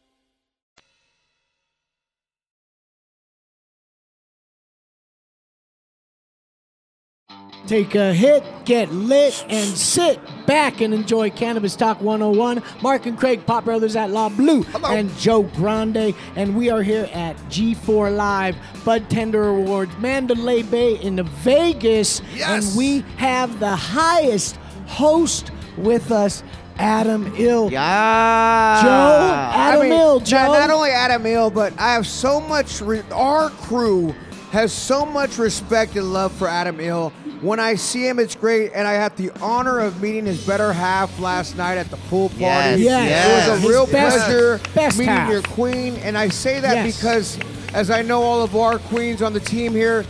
[7.67, 12.61] Take a hit, get lit, and sit back and enjoy Cannabis Talk 101.
[12.81, 16.13] Mark and Craig, Pop Brothers at La Blue, and Joe Grande.
[16.35, 22.21] And we are here at G4 Live, Bud Tender Awards, Mandalay Bay in Vegas.
[22.33, 22.67] Yes.
[22.69, 26.43] And we have the highest host with us,
[26.77, 27.71] Adam Ill.
[27.71, 28.81] Yeah.
[28.81, 30.37] Joe, Adam I mean, Ill, not- Joe.
[30.51, 32.81] Not, only Adam Ill, but I have so much.
[32.81, 34.13] Re- our crew
[34.51, 37.13] has so much respect and love for Adam Ill.
[37.41, 40.71] When I see him, it's great, and I had the honor of meeting his better
[40.71, 42.41] half last night at the pool party.
[42.43, 42.81] Yes.
[42.83, 43.47] Yes.
[43.47, 45.31] It was a real best- pleasure best meeting half.
[45.31, 46.95] your queen, and I say that Yes.
[46.97, 47.39] because,
[47.73, 50.05] as I know all of our queens on the team here.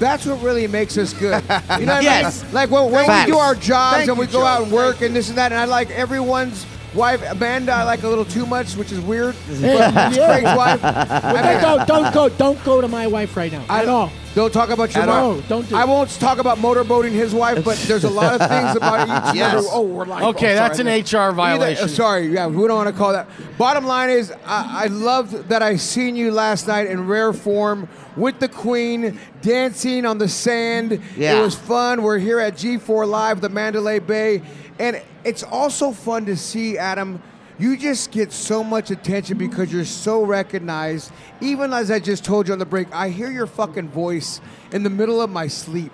[0.00, 1.40] That's what really makes us good.
[1.78, 2.42] You know what Yes.
[2.42, 2.54] I mean?
[2.54, 4.44] Like when, when we do our jobs Thank and we you, go Joe.
[4.46, 7.22] out and work and this and that, and I like everyone's wife.
[7.30, 9.34] Amanda, I like a little too much, which is weird.
[9.50, 9.90] Yeah.
[9.94, 10.26] But Yeah.
[10.40, 10.82] Craig's wife.
[10.82, 13.64] Well, don't, don't go, don't go to my wife right now.
[13.68, 14.10] I at all.
[14.34, 15.16] Don't talk about your At wife.
[15.16, 15.40] all.
[15.42, 15.88] Don't do I it.
[15.88, 19.54] won't talk about motorboating his wife, but there's a lot of things about each Yes.
[19.54, 19.68] other.
[19.70, 21.84] Oh, we're like, Okay, oh, that's an HR oh, violation.
[21.84, 23.28] Either- sorry, yeah, we don't want to call that.
[23.58, 27.88] Bottom line is, I, I loved that I seen you last night in rare form
[28.16, 31.00] with the Queen dancing on the sand.
[31.16, 31.38] Yeah.
[31.38, 32.02] It was fun.
[32.02, 34.42] We're here at G4 Live, the Mandalay Bay,
[34.78, 37.22] and it's also fun to see Adam.
[37.58, 41.12] You just get so much attention because you're so recognized.
[41.40, 44.40] Even as I just told you on the break, I hear your fucking voice
[44.72, 45.92] in the middle of my sleep.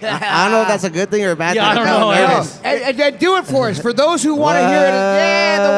[0.00, 0.18] Yeah.
[0.20, 2.00] I don't know if that's a good thing or a bad Yeah, I don't I'm
[2.00, 2.12] know.
[2.12, 2.60] kinda nervous.
[2.64, 3.78] And, and, and do it for us.
[3.80, 5.70] For those who want to hear it, yeah, the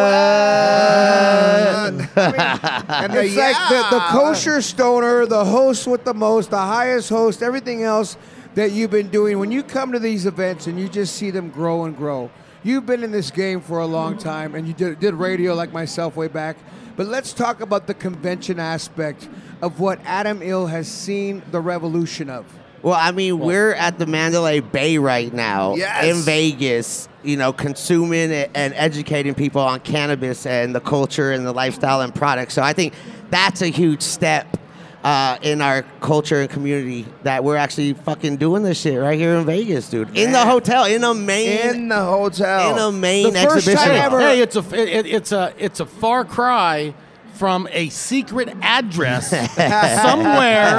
[1.92, 2.08] one.
[3.04, 7.10] and the It's like the, the kosher stoner, the host with the most, the highest
[7.10, 8.16] host, everything else
[8.54, 9.38] that you've been doing.
[9.38, 12.30] When you come to these events and you just see them grow and grow,
[12.62, 15.72] you've been in this game for a long time and you did, did radio like
[15.72, 16.56] myself way back.
[16.96, 19.28] But let's talk about the convention aspect
[19.62, 22.44] of what Adam Ill has seen the revolution of.
[22.82, 26.04] Well, I mean, we're at the Mandalay Bay right now Yes.
[26.16, 31.52] in Vegas, you know, consuming and educating people on cannabis and the culture and the
[31.52, 32.54] lifestyle and products.
[32.54, 32.94] So I think
[33.30, 34.56] that's a huge step
[35.04, 39.36] uh, in our culture and community that we're actually fucking doing this shit right here
[39.36, 40.16] in Vegas, dude.
[40.16, 42.72] In the hotel, in a main, in the hotel.
[42.72, 43.86] in a main The first exhibition.
[43.88, 46.94] time ever- Hey, it's a it, it's a it's a far cry
[47.34, 49.30] from a secret address
[50.02, 50.70] somewhere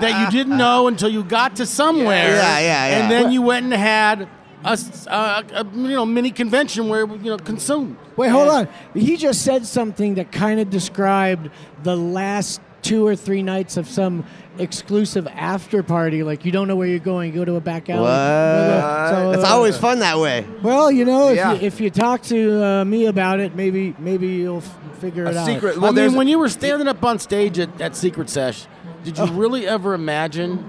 [0.00, 2.36] that you didn't know until you got to somewhere.
[2.36, 2.98] Yeah, yeah, yeah.
[3.02, 4.28] And then you went and had
[4.64, 7.96] a, s- uh, a you know mini convention where you know consumed.
[8.16, 8.68] Wait, hold on.
[8.94, 11.48] He just said something that kind of described
[11.82, 14.24] the last two or three nights of some
[14.58, 16.22] exclusive after party.
[16.22, 17.32] Like you don't know where you're going.
[17.32, 18.02] You go to a back alley.
[18.02, 19.08] What?
[19.10, 20.44] So, It's uh, always fun that way.
[20.62, 21.52] Well, you know, if, Yeah.
[21.54, 25.34] you, if you talk to uh, me about it, maybe maybe you'll f- figure it
[25.34, 25.46] A out.
[25.46, 25.76] secret.
[25.76, 28.66] I Well, there's mean, when you were standing up on stage at, at Secret Sesh,
[29.04, 30.68] did you really ever imagine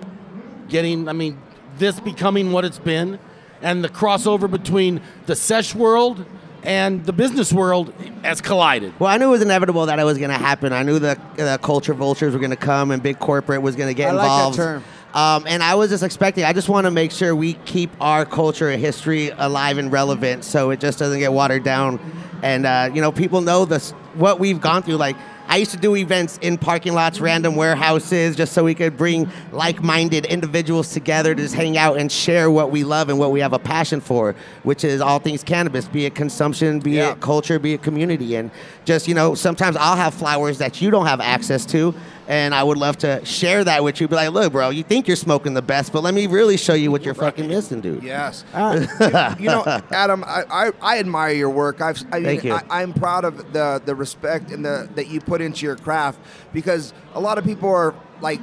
[0.69, 1.07] getting?
[1.09, 1.37] I mean,
[1.77, 3.19] this becoming what it's been,
[3.61, 6.25] and the crossover between the sesh world
[6.63, 8.97] and the business world has collided.
[8.99, 10.73] Well, I knew it was inevitable that it was going to happen.
[10.73, 13.89] I knew the, the culture vultures were going to come and big corporate was going
[13.89, 14.55] to get I like that involved.
[14.55, 14.83] term.
[15.13, 16.43] Um, and I was just expecting.
[16.43, 20.43] I just want to make sure we keep our culture and history alive and relevant,
[20.43, 21.99] so it just doesn't get watered down.
[22.41, 24.95] And uh, you know, people know this what we've gone through.
[24.95, 25.15] Like
[25.53, 29.29] I used to do events in parking lots, random warehouses, just so we could bring
[29.51, 33.39] like-minded individuals together to just hang out and share what we love and what we
[33.41, 37.11] have a passion for, which is all things cannabis, be it consumption, be Yeah.
[37.11, 38.35] it culture, be it community.
[38.35, 38.49] And
[38.83, 41.93] just, you know, sometimes I'll have flowers that you don't have access to.
[42.27, 44.07] And I would love to share that with you.
[44.07, 46.73] Be like, look, bro, you think you're smoking the best, but let me really show
[46.73, 48.03] you what you're fucking missing, dude.
[48.03, 48.43] Yes.
[48.63, 51.81] Uh, you know, Adam, I, I, I admire your work.
[51.81, 52.53] I've, I mean, Thank you.
[52.53, 56.19] I, I'm proud of the, the respect and the that you put into your craft
[56.53, 58.39] because a lot of people are like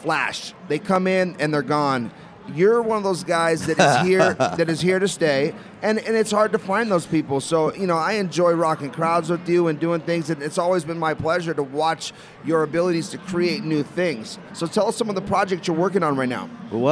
[0.00, 0.54] flash.
[0.68, 2.10] They come in and they're gone.
[2.54, 6.16] You're one of those guys that is here that is here to stay, and, and
[6.16, 7.40] it's hard to find those people.
[7.40, 10.84] So you know, I enjoy rocking crowds with you and doing things, and it's always
[10.84, 12.12] been my pleasure to watch
[12.44, 14.38] your abilities to create new things.
[14.54, 16.48] So tell us some of the projects you're working on right now.
[16.70, 16.88] What?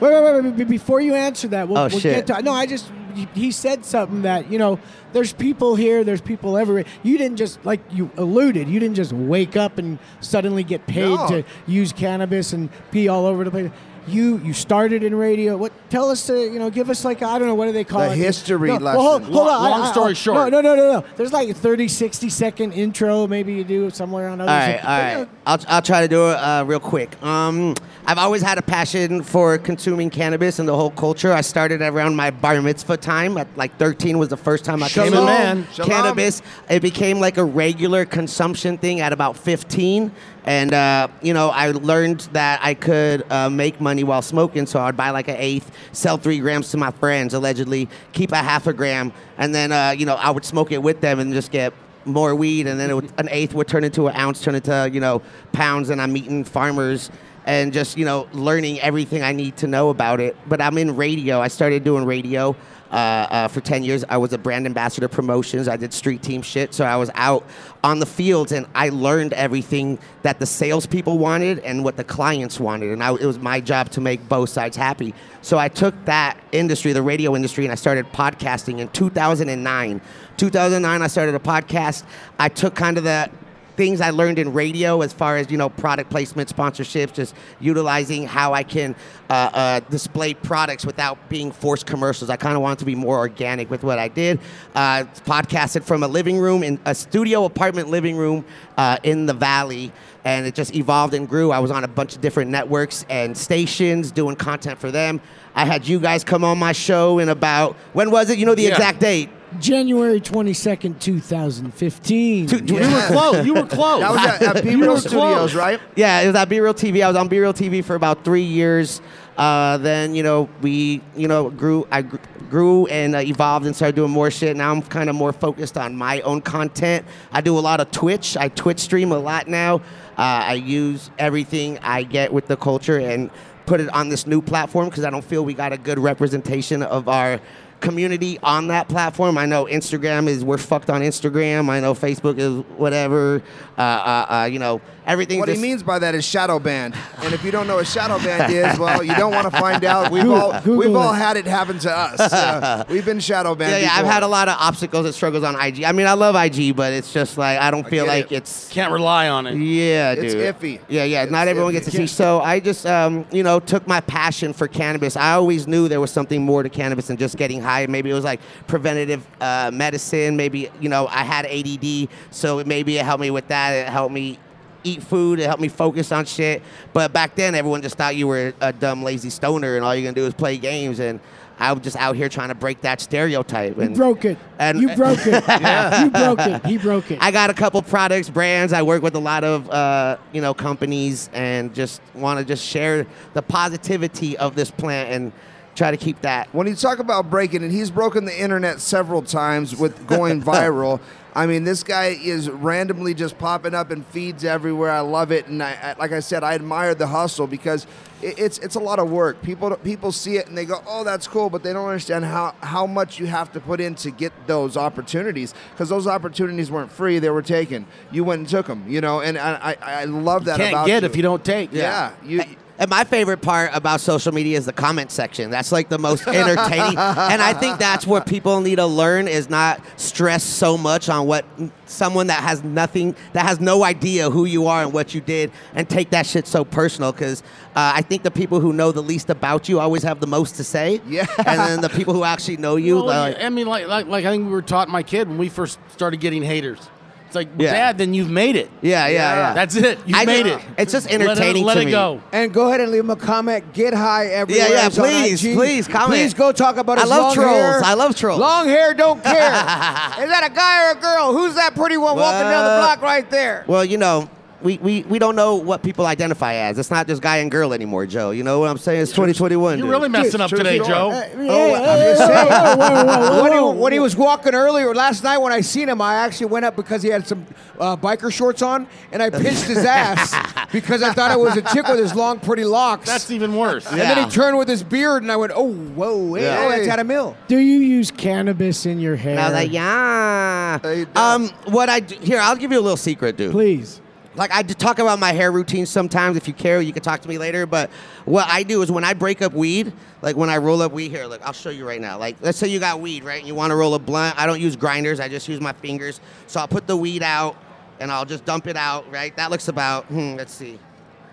[0.00, 2.26] Wait, wait, wait, wait, wait, Before you answer that, we'll, Oh, we'll shit.
[2.26, 2.42] get to.
[2.42, 2.90] No, I just
[3.34, 4.78] he- said something that you know.
[5.12, 6.04] There's people here.
[6.04, 6.84] There's people everywhere.
[7.02, 8.68] You didn't just like you alluded.
[8.68, 11.26] You didn't just wake up and suddenly get paid No.
[11.28, 13.70] to use cannabis and pee all over the place.
[14.06, 15.56] You you started in radio.
[15.56, 15.72] What?
[15.90, 16.26] Tell us.
[16.26, 18.18] to you know, give us like I don't know what do they call The it?
[18.18, 19.34] history no, well, hold, lesson.
[19.34, 19.70] hold on.
[19.70, 20.50] long I- I- story I- short.
[20.52, 21.04] No, no, no, no, no.
[21.16, 23.26] There's like a 30, 60 second intro.
[23.26, 24.50] Maybe you do somewhere on other.
[24.50, 24.84] All right, shit.
[24.84, 25.28] all right.
[25.46, 27.20] I'll, I'll try to do it uh, real quick.
[27.22, 27.74] Um,
[28.06, 31.32] I've always had a passion for consuming cannabis and the whole culture.
[31.32, 33.36] I started around my bar mitzvah time.
[33.38, 35.20] At like 13 was the first time I came Shalom.
[35.20, 35.66] in man.
[35.72, 35.90] Shalom.
[35.90, 36.42] cannabis.
[36.70, 40.12] It became like a regular consumption thing at about 15.
[40.44, 44.66] And, uh, you know, I learned that I could uh, make money while smoking.
[44.66, 48.36] So I'd buy like an eighth, sell three grams to my friends, allegedly, keep a
[48.36, 49.12] half a gram.
[49.38, 51.72] And then, uh, you know, I would smoke it with them and just get
[52.04, 52.66] more weed.
[52.66, 55.22] And then would, an eighth would turn into an ounce, turn into, you know,
[55.52, 55.90] pounds.
[55.90, 57.10] And I'm meeting farmers
[57.46, 60.36] and just, you know, learning everything I need to know about it.
[60.48, 61.40] But I'm in radio.
[61.40, 62.56] I started doing radio
[62.90, 64.04] uh, uh, for 10 years.
[64.08, 65.68] I was a brand ambassador promotions.
[65.68, 66.74] I did street team shit.
[66.74, 67.44] So I was out
[67.82, 72.58] on the fields and I learned everything that the salespeople wanted and what the clients
[72.60, 72.90] wanted.
[72.90, 75.14] And I, it was my job to make both sides happy.
[75.42, 80.00] So I took that industry, the radio industry, and I started podcasting in 2009.
[80.36, 82.04] 2009, I started a podcast.
[82.38, 83.30] I took kind of the
[83.76, 88.26] things I learned in radio as far as you know product placement, sponsorships, just utilizing
[88.26, 88.94] how I can
[89.28, 92.30] uh, uh, display products without being forced commercials.
[92.30, 94.40] I kind of wanted to be more organic with what I did.
[94.74, 98.44] Uh, podcasted from a living room in a studio apartment living room
[98.76, 99.92] uh, in the valley.
[100.24, 101.52] And it just evolved and grew.
[101.52, 105.20] I was on a bunch of different networks and stations doing content for them.
[105.54, 108.36] I had you guys come on my show in about when was it?
[108.38, 108.70] You know the Yeah.
[108.70, 109.30] exact date.
[109.60, 112.46] January 22nd, 2015.
[112.46, 113.46] Two- You were close.
[113.46, 114.00] You were close.
[114.00, 115.54] That was at, at You People were Studios, close.
[115.54, 115.80] right?
[115.96, 117.02] Yeah, it was at B Real TV.
[117.04, 119.00] I was on B Real TV for about three years.
[119.36, 123.94] Uh, then you know we you know grew I grew and uh, evolved and started
[123.96, 124.56] doing more shit.
[124.56, 127.04] Now I'm kind of more focused on my own content.
[127.32, 128.36] I do a lot of Twitch.
[128.36, 129.76] I Twitch stream a lot now.
[130.16, 133.30] Uh, I use everything I get with the culture and
[133.66, 136.82] put it on this new platform because I don't feel we got a good representation
[136.82, 137.38] of our
[137.80, 139.38] community on that platform.
[139.38, 141.68] I know Instagram is we're fucked on Instagram.
[141.68, 143.42] I know Facebook is whatever.
[143.78, 145.38] Uh, uh, uh, you know everything.
[145.38, 146.94] What he means by that is shadow banned.
[147.18, 149.84] And if you don't know what shadow band is, well, you don't want to find
[149.84, 150.10] out.
[150.10, 152.18] We've Google- all Google we've all had it happen to us.
[152.20, 153.72] Uh, we've been shadow banned.
[153.72, 154.00] Yeah, yeah.
[154.00, 155.84] I've had a lot of obstacles and struggles on IG.
[155.84, 158.36] I mean, I love IG, but it's just like I don't feel get like it.
[158.36, 158.68] it's.
[158.70, 159.56] Can't rely on it.
[159.56, 160.54] Yeah, It's dude.
[160.54, 160.80] iffy.
[160.88, 161.22] Yeah, yeah.
[161.24, 161.74] It's Not everyone iffy.
[161.74, 162.06] gets to see.
[162.06, 165.16] So I just, um, you know, took my passion for cannabis.
[165.16, 167.86] I always knew there was something more to cannabis than just getting high.
[167.86, 170.36] Maybe it was like preventative uh, medicine.
[170.36, 173.72] Maybe you know I had ADD, so it, maybe it helped me with that.
[173.72, 174.38] It helped me
[174.84, 175.40] eat food.
[175.40, 176.62] It helped me focus on shit.
[176.92, 180.04] But back then, everyone just thought you were a dumb, lazy stoner, and all you're
[180.04, 181.00] gonna do is play games.
[181.00, 181.18] And
[181.58, 183.78] I was just out here trying to break that stereotype.
[183.78, 184.36] You broke it.
[184.58, 185.42] and- you broke it.
[186.04, 186.66] You broke it.
[186.66, 187.18] He broke it.
[187.20, 188.72] I got a couple products, brands.
[188.74, 192.62] I work with a lot of uh, you know companies, and just want to just
[192.64, 195.32] share the positivity of this plant and
[195.76, 196.48] try to keep that.
[196.52, 201.00] When you talk about breaking it, he's broken the internet several times with going viral.
[201.34, 204.90] I mean, this guy is randomly just popping up and feeds everywhere.
[204.90, 207.86] I love it, and I, I, like I said, I admire the hustle because
[208.22, 209.42] it, it's it's a lot of work.
[209.42, 212.54] People people see it and they go, "Oh, that's cool," but they don't understand how
[212.62, 216.90] how much you have to put in to get those opportunities because those opportunities weren't
[216.90, 217.86] free; they were taken.
[218.10, 219.20] You went and took them, you know.
[219.20, 221.06] And I I, I love that Can't about get you.
[221.10, 221.70] if you don't take.
[221.70, 222.42] Yeah, you.
[222.78, 225.50] And my favorite part about social media is the comment section.
[225.50, 226.98] That's like the most entertaining.
[226.98, 231.26] and I think that's what people need to learn is not stress so much on
[231.26, 231.46] what
[231.86, 235.50] someone that has nothing, that has no idea who you are and what you did,
[235.74, 237.12] and take that shit so personal.
[237.12, 237.42] Because
[237.74, 240.56] uh, I think the people who know the least about you always have the most
[240.56, 241.00] to say.
[241.06, 241.26] Yeah.
[241.38, 244.24] And then the people who actually know you, Well, like, I mean, like, like, like
[244.24, 246.90] I think we were taught my kid when we first started getting haters.
[247.26, 247.72] It's like, Yeah.
[247.72, 248.70] Dad, then you've made it.
[248.82, 249.52] yeah, yeah, yeah.
[249.52, 249.98] That's it.
[250.06, 250.70] You I made just- it.
[250.78, 251.90] It's just Let it- entertaining Let to it, me.
[251.90, 252.20] go.
[252.32, 253.72] And go ahead and leave him a comment.
[253.72, 254.68] Get high everywhere.
[254.68, 256.10] Yeah, yeah, It's please, please, comment.
[256.12, 257.50] Please go talk about I love long trolls.
[257.56, 257.80] hair.
[257.84, 258.40] I love trolls.
[258.40, 259.32] Long hair, don't care.
[259.34, 261.32] Is that a guy or a girl?
[261.32, 263.64] Who's that pretty one walking down the block right there?
[263.66, 264.30] Well, you know,
[264.66, 266.76] we, we, we don't know what people identify as.
[266.76, 268.32] It's not just guy and girl anymore, Joe.
[268.32, 269.02] You know what I'm saying?
[269.02, 269.78] It's 2021.
[269.78, 269.90] You're dude.
[269.92, 270.88] really messing up True today, story.
[270.88, 271.10] Joe.
[271.10, 273.16] Hey, hey, I'm just saying.
[273.46, 276.46] When he, when he was walking earlier last night, when I seen him, I actually
[276.46, 277.46] went up because he had some
[277.78, 280.34] uh, biker shorts on, and I pinched his ass
[280.72, 283.06] because I thought it was a chick with his long, pretty locks.
[283.06, 283.86] That's even worse.
[283.86, 286.64] and then he turned with his beard, and I went, "Oh, whoa, hey, Yeah.
[286.64, 289.32] oh, that's Adam Ill." Do you use cannabis in your hair?
[289.32, 290.78] And I was like, yeah.
[290.82, 291.16] Hey, Dad.
[291.16, 293.52] Um, what I do, here, I'll give you a little secret, dude.
[293.52, 294.00] Please.
[294.36, 296.36] Like I talk about my hair routine sometimes.
[296.36, 297.66] If you care, you can talk to me later.
[297.66, 297.90] But
[298.24, 301.10] what I do is when I break up weed, like when I roll up weed
[301.10, 302.18] here, look, I'll show you right now.
[302.18, 303.44] Like let's say you got weed, right?
[303.44, 304.38] You want to roll a blunt.
[304.38, 305.20] I don't use grinders.
[305.20, 306.20] I just use my fingers.
[306.46, 307.56] So I'll put the weed out
[308.00, 309.34] and I'll just dump it out, right?
[309.36, 310.04] That looks about.
[310.06, 310.78] Hmm, let's see.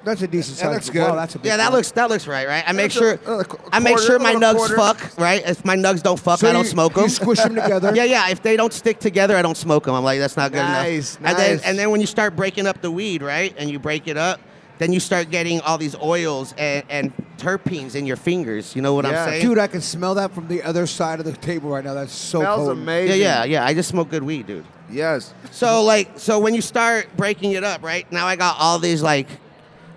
[0.03, 0.73] That's a decent That size.
[0.73, 1.01] looks good.
[1.07, 1.77] Wow, that's a big Yeah, that one.
[1.77, 2.63] looks that looks right, right?
[2.67, 4.75] I make That's a- sure a qu- I make sure my nugs quarter.
[4.75, 5.41] fuck, right?
[5.47, 7.03] If my nugs don't fuck, So I don't you- smoke them.
[7.03, 7.55] you squish them.
[7.55, 7.91] together?
[7.95, 8.29] yeah, yeah.
[8.29, 9.95] If they don't stick together, I don't smoke them.
[9.95, 11.29] I'm like, that's not good Nice, enough.
[11.31, 11.65] And then nice.
[11.65, 13.55] and then when you start breaking up the weed, right?
[13.57, 14.41] And you break it up,
[14.79, 18.75] then you start getting all these oils and, and terpenes in your fingers.
[18.75, 19.23] You know what Yeah.
[19.23, 19.41] I'm saying?
[19.45, 21.93] Dude, I can smell that from the other side of the table right now.
[21.93, 22.77] That's so Smells potent.
[22.79, 23.21] yeah, amazing.
[23.21, 23.65] Yeah, yeah, yeah.
[23.65, 24.65] I just smoke good weed, dude.
[24.91, 25.33] Yes.
[25.51, 28.11] So like, so when you start breaking it up, right?
[28.11, 29.27] Now I got all these like,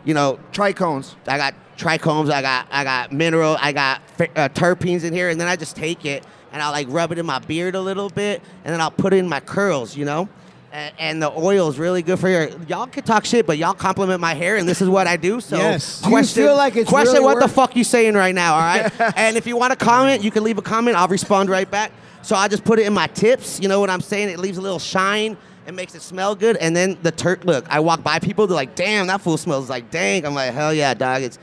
[0.07, 1.15] you know, Trichomes.
[1.27, 5.39] I got trichomes, I got I got mineral, I got uh, terpenes in here, and
[5.39, 8.09] then I just take it and I'll like rub it in my beard a little
[8.09, 10.27] bit, and then I'll put it in my curls, you know.
[10.73, 12.49] And, and the oil is really good for your.
[12.67, 15.41] Y'all can talk shit, but y'all compliment my hair, and this is what I do.
[15.41, 16.01] So Yes.
[16.01, 18.91] Question, feel like it's question really what the fuck you saying right now, all right?
[19.17, 20.97] and if you want to comment, you can leave a comment.
[20.97, 21.93] I'll respond right back.
[22.23, 23.61] So I just put it in my tips.
[23.61, 24.31] You know what I'm saying?
[24.31, 25.37] It leaves a little shine.
[25.67, 26.57] It makes it smell good.
[26.59, 27.64] And then the Turk look.
[27.69, 28.47] I walk by people.
[28.47, 31.23] They're like, "Damn, that fool smells like dang." I'm like, "Hell yeah, dog!
[31.23, 31.39] It's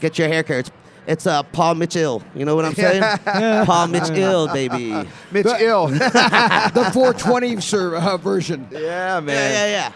[0.00, 0.70] get your hair cut." It's,
[1.06, 2.22] it's uh, Paul Mitchell.
[2.34, 3.02] You know what I'm saying?
[3.66, 4.84] Paul Mitchell, baby.
[4.84, 5.88] Yeah, Mitch Ill.
[5.88, 8.66] the 420 sir, uh, version.
[8.70, 9.26] yeah, man.
[9.26, 9.92] yeah, yeah.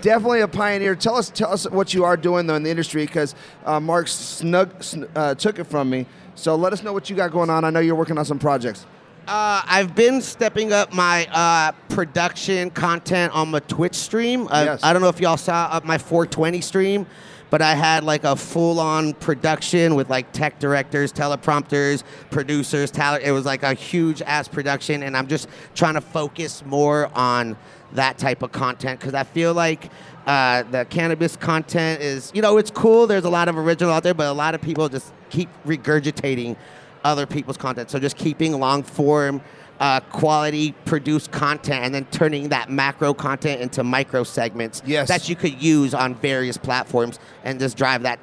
[0.00, 0.96] Definitely a pioneer.
[0.96, 3.34] Tell us, tell us what you are doing though in the industry, because
[3.64, 6.06] uh, Mark snug sn- uh, took it from me.
[6.34, 7.64] So let us know what you got going on.
[7.64, 8.86] I know you're working on some projects.
[9.26, 14.46] Uh, I've been stepping up my uh, production content on my Twitch stream.
[14.48, 14.80] Uh, Yes.
[14.82, 17.06] I don't know if y'all saw up my 420 stream,
[17.48, 23.22] but I had like a full-on production with like tech directors, teleprompters, producers, talent.
[23.24, 27.56] It was like a huge ass production, and I'm just trying to focus more on
[27.92, 29.90] that type of content because I feel like
[30.26, 33.06] uh, the cannabis content is, you know, it's cool.
[33.06, 36.56] There's a lot of original out there, but a lot of people just keep regurgitating
[37.04, 37.90] other people's content.
[37.90, 39.40] So just keeping long form,
[39.78, 45.08] uh, quality produced content, and then turning that macro content into micro segments Yes.
[45.08, 48.18] that you could use on various platforms and just drive that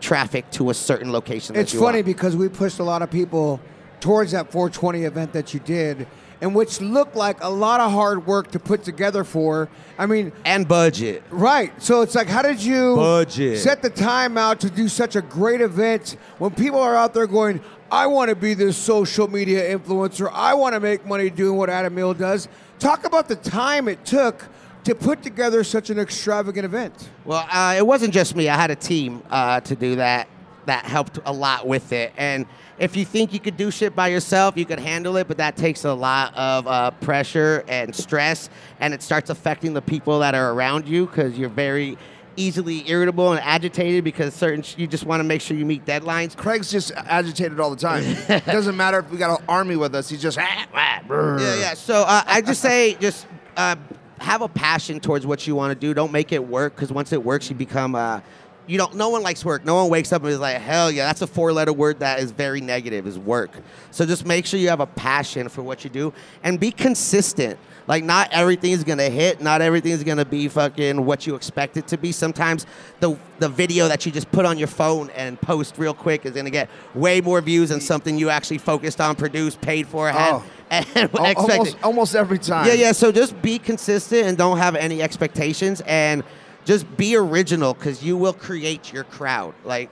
[0.00, 1.54] traffic to a certain location.
[1.54, 2.06] that It's funny want.
[2.06, 3.60] because we pushed a lot of people
[4.00, 6.06] towards that 420 event that you did,
[6.40, 9.68] and which looked like a lot of hard work to put together for.
[9.98, 11.22] I mean, and budget.
[11.30, 11.72] right.
[11.82, 13.58] So it's like, how did you Budget.
[13.58, 17.26] set the time out to do such a great event when people are out there
[17.26, 17.60] going,
[17.92, 20.30] I want to be this social media influencer.
[20.32, 22.48] I want to make money doing what Adam Ill does.
[22.78, 24.46] Talk about the time it took
[24.84, 27.10] to put together such an extravagant event.
[27.24, 28.48] Well, uh, it wasn't just me.
[28.48, 30.28] I had a team uh, to do that.
[30.66, 32.12] That helped a lot with it.
[32.16, 32.46] And
[32.80, 35.54] if you think you could do shit by yourself, you could handle it, but that
[35.54, 38.48] takes a lot of uh, pressure and stress,
[38.80, 41.98] and it starts affecting the people that are around you because you're very
[42.36, 45.84] easily irritable and agitated because certain sh- you just want to make sure you meet
[45.84, 46.34] deadlines.
[46.34, 48.02] Craig's just agitated all the time.
[48.06, 50.08] it doesn't matter if we got an army with us.
[50.08, 51.00] He's just ah, ah.
[51.10, 51.74] Yeah, yeah.
[51.74, 53.26] So uh, I just say, just
[53.58, 53.76] uh,
[54.20, 55.92] have a passion towards what you want to do.
[55.92, 57.94] Don't make it work because once it works, you become.
[57.94, 58.20] Uh,
[58.66, 58.94] you don't.
[58.94, 59.64] No one likes work.
[59.64, 62.30] No one wakes up and is like, "Hell yeah!" That's a four-letter word that is
[62.30, 63.06] very negative.
[63.06, 63.50] Is work.
[63.90, 67.58] So just make sure you have a passion for what you do and be consistent.
[67.86, 69.40] Like not everything is gonna hit.
[69.40, 72.12] Not everything is gonna be fucking what you expect it to be.
[72.12, 72.64] Sometimes
[73.00, 76.32] the the video that you just put on your phone and post real quick is
[76.32, 80.34] gonna get way more views than something you actually focused on, produced, paid for, had,
[80.34, 80.44] Oh.
[80.70, 82.64] and almost, almost every time.
[82.64, 82.92] Yeah, yeah.
[82.92, 86.22] So just be consistent and don't have any expectations, and
[86.64, 89.54] just be original because you will create your crowd.
[89.64, 89.90] Like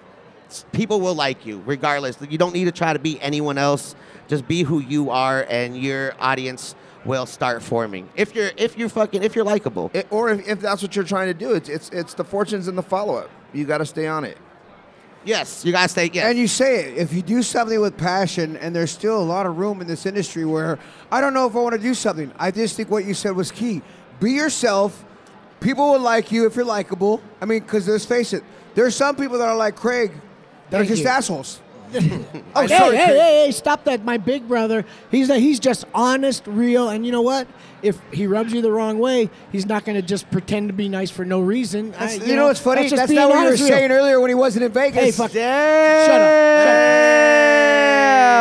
[0.72, 2.18] people will like you regardless.
[2.28, 3.94] You don't need to try to be anyone else.
[4.28, 8.08] Just be who you are, and your audience will start forming.
[8.14, 9.90] If you're if you're fucking if you're likable.
[9.94, 12.68] It- or if, if that's what you're trying to do, it's it's it's the fortunes
[12.68, 13.30] and the follow up.
[13.52, 14.36] You got to stay on it.
[15.24, 16.08] Yes, you gotta stay.
[16.12, 16.24] Yes.
[16.26, 16.96] And you say it.
[16.98, 20.06] If you do something with passion, and there's still a lot of room in this
[20.06, 20.78] industry where
[21.10, 22.32] I don't know if I want to do something.
[22.38, 23.82] I just think what you said was key.
[24.20, 25.04] Be yourself.
[25.60, 27.20] People will like you if you're likable.
[27.40, 28.44] I mean, because let's face it,
[28.74, 30.12] there's some people that are like Craig
[30.70, 31.08] that Thank are just you.
[31.08, 31.60] assholes.
[31.94, 33.16] oh, hey, sorry, hey, Craig.
[33.16, 34.04] hey, hey, stop that.
[34.04, 37.48] My big brother, he's he's just honest, real, and you know what?
[37.82, 40.88] If he rubs you the wrong way, he's not going to just pretend to be
[40.88, 41.94] nice for no reason.
[41.96, 42.82] I- That's- you, know what's funny?
[42.88, 43.72] just That's not what you were honest, real.
[43.72, 45.00] saying earlier when he wasn't in Vegas.
[45.00, 45.32] Hey, fuck.
[45.32, 46.06] Yeah.
[46.06, 46.28] Shut up.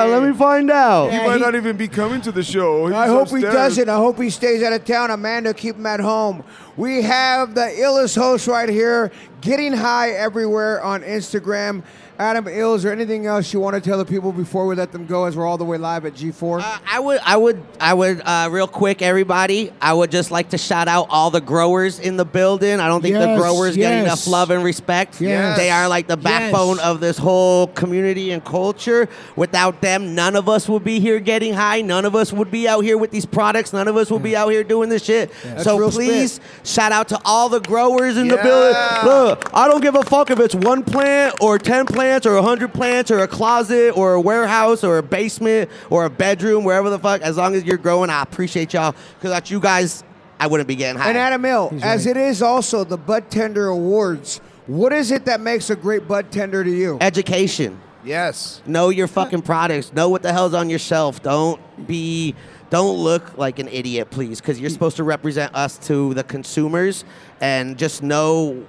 [0.09, 1.11] let me find out.
[1.11, 2.93] Yeah, he- not even be coming to the show.
[2.93, 3.89] I hope he doesn't.
[3.89, 5.11] I hope he stays out of town.
[5.11, 6.43] Amanda, keep him at home.
[6.75, 9.11] We have the illest host right here.
[9.41, 11.83] Getting High everywhere on Instagram.
[12.19, 15.05] Adam Ills or anything else you want to tell the people before we let them
[15.05, 16.61] go as we're all the way live at G4?
[16.61, 19.71] Uh, I would, I would, I would, uh, real quick, everybody.
[19.79, 22.79] I would just like to shout out all the growers in the building.
[22.79, 25.21] I don't think the Yes, growers get enough love and respect.
[25.21, 25.57] Yes.
[25.57, 26.85] They are like the backbone Yes.
[26.85, 29.07] of this whole community and culture.
[29.35, 31.81] Without them, none of us would be here getting high.
[31.81, 33.73] None of us would be out here with these products.
[33.73, 35.31] None of us would be out here doing this shit.
[35.43, 38.73] That's So please, shout out to all the growers in the building.
[39.05, 42.73] Look, I don't give a fuck if it's one plant or 10 plants or 100
[42.73, 46.99] plants or a closet or a warehouse or a basement or a bedroom, wherever the
[46.99, 47.21] fuck.
[47.21, 48.91] As long as you're growing, I appreciate y'all.
[48.91, 50.03] Because without you guys,
[50.39, 51.09] I wouldn't be getting high.
[51.09, 52.15] And Adam Ill, He's as right.
[52.15, 56.31] it is also the Bud Tender Awards, what is it that makes a great Bud
[56.31, 56.97] Tender to you?
[57.01, 57.79] Education.
[58.03, 58.61] Yes.
[58.65, 59.91] Know your fucking products.
[59.91, 61.21] Know what the hell's on your shelf.
[61.21, 62.35] Don't be.
[62.69, 67.05] Don't look like an idiot, please, because you're supposed to represent us to the consumers,
[67.39, 68.65] and just know,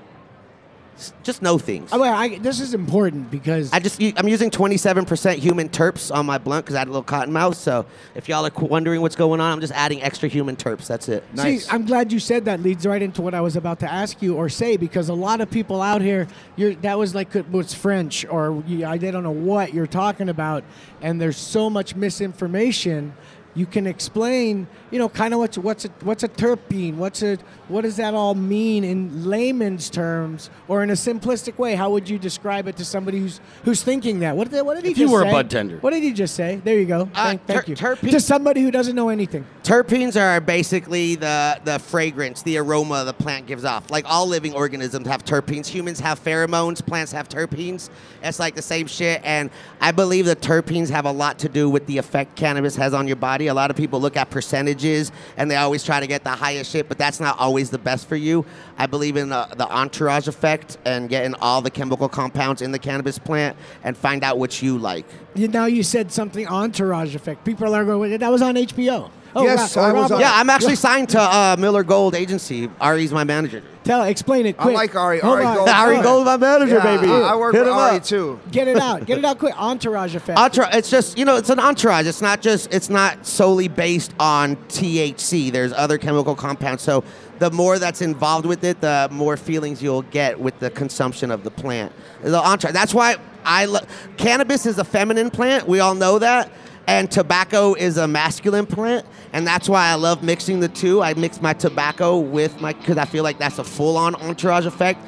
[1.23, 1.91] just know things.
[1.93, 6.27] Oh, wait, I, this is important because I just I'm using 27% human terps on
[6.27, 7.57] my blunt because I had a little cotton mouth.
[7.57, 10.87] So if y'all are wondering what's going on, I'm just adding extra human terps.
[10.87, 11.25] That's it.
[11.37, 12.61] See, I'm glad you said that.
[12.61, 15.41] Leads right into what I was about to ask you or say because a lot
[15.41, 16.27] of people out here,
[16.57, 20.65] you're that was like was French or I don't know what you're talking about,
[21.01, 23.15] and there's so much misinformation.
[23.59, 27.39] You can explain, you know, kind of what's what's a, what's a terpene, what's a
[27.67, 31.75] what does that all mean in layman's terms or in a simplistic way?
[31.75, 34.37] How would you describe it to somebody who's who's thinking that?
[34.37, 35.33] What did what did he If you just were a say?
[35.33, 35.79] bud tender.
[35.79, 36.61] What did he just say?
[36.63, 37.09] There you go.
[37.15, 37.75] Uh, thank thank you.
[37.75, 39.45] terpene- to somebody who doesn't know anything.
[39.65, 43.91] Terpenes are basically the, the fragrance, the aroma the plant gives off.
[43.91, 45.67] Like all living organisms have terpenes.
[45.67, 47.91] Humans have pheromones, plants have terpenes.
[48.23, 49.21] It's like the same shit.
[49.25, 49.51] And
[49.81, 53.07] I believe the terpenes have a lot to do with the effect cannabis has on
[53.07, 53.48] your body.
[53.49, 56.71] A lot of people look at percentages and they always try to get the highest
[56.71, 58.45] shit, but that's not always the best for you.
[58.77, 62.79] I believe in the, the entourage effect and getting all the chemical compounds in the
[62.79, 65.07] cannabis plant and find out what you like.
[65.35, 67.45] Now you said something entourage effect.
[67.45, 68.17] People are going.
[68.19, 69.11] That was on HBO.
[69.37, 72.15] Oh, Yes, Ra- I uh, was Robert- Yeah, I'm actually signed to uh, Miller Gold
[72.15, 72.71] Agency.
[72.81, 73.63] Ari's my manager.
[73.85, 74.75] Tell, explain it I quick.
[74.75, 75.21] like Ari.
[75.21, 75.57] Hold Ari on.
[75.57, 75.69] Gold.
[75.69, 76.13] Ari Hold on.
[76.13, 77.13] Gold's my manager, Yeah, baby.
[77.13, 78.05] I, I work Hit with Ari up.
[78.05, 78.41] too.
[78.51, 79.07] Get it out.
[79.07, 79.59] Get it out quick.
[79.61, 80.39] Entourage effect.
[80.39, 82.07] Entourage, it's just you know, it's an entourage.
[82.07, 85.51] It's not just it's not solely based on THC.
[85.53, 86.83] There's other chemical compounds.
[86.83, 87.05] So
[87.39, 91.45] the more that's involved with it, the more feelings you'll get with the consumption of
[91.45, 91.93] the plant.
[92.23, 92.73] The entourage.
[92.75, 93.81] That's why I lo-
[94.17, 95.67] cannabis is a feminine plant.
[95.69, 96.51] We all know that.
[96.89, 101.03] And tobacco is a masculine plant, and that's why I love mixing the two.
[101.03, 105.05] I mix my tobacco with my because I feel like that's a full-on entourage effect.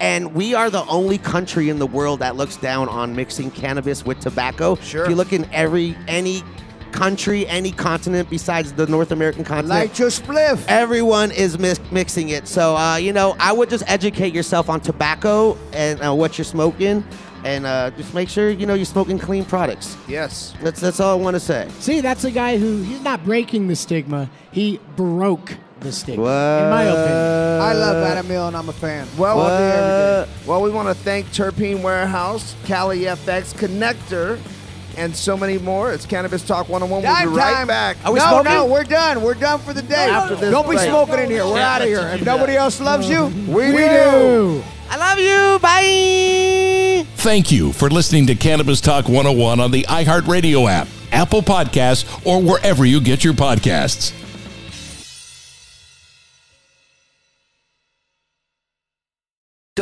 [0.00, 4.04] And we are the only country in the world that looks down on mixing cannabis
[4.06, 4.76] with tobacco.
[4.76, 5.02] Sure.
[5.02, 6.44] If you look in every any
[6.92, 10.64] country, any continent besides the North American continent, Light your spliff.
[10.68, 12.46] everyone is mix- mixing it.
[12.46, 16.44] So uh, you know, I would just educate yourself on tobacco and uh, what you're
[16.44, 17.02] smoking,
[17.46, 19.96] and uh, just make sure you know you're smoking clean products.
[20.08, 20.52] Yes.
[20.62, 21.68] That's that's all I want to say.
[21.78, 24.28] See, that's a guy who he's not breaking the stigma.
[24.50, 26.22] He broke the stigma.
[26.24, 26.30] What?
[26.64, 27.12] In my opinion.
[27.62, 29.06] I love Adam Ill and I'm a fan.
[29.16, 30.48] Well, All day, every day.
[30.48, 34.40] well, we want to thank Terpene Warehouse, Cali FX Connector,
[34.96, 35.92] and so many more.
[35.92, 37.02] It's Cannabis Talk 101.
[37.02, 37.66] We'll Time, be right time.
[37.66, 37.96] back.
[38.04, 38.52] Are we no, smoking?
[38.52, 39.22] no, we're done.
[39.22, 40.08] We're done for the day.
[40.08, 41.44] After this Don't be smoking in here.
[41.44, 42.00] We're Yeah, out of here.
[42.14, 44.62] If nobody else loves you, we, We do.
[44.62, 44.64] do.
[44.88, 45.58] I love you.
[45.60, 47.06] Bye.
[47.16, 52.40] Thank you for listening to Cannabis Talk 101 on the iHeartRadio app, Apple Podcasts, or
[52.40, 54.12] wherever you get your podcasts.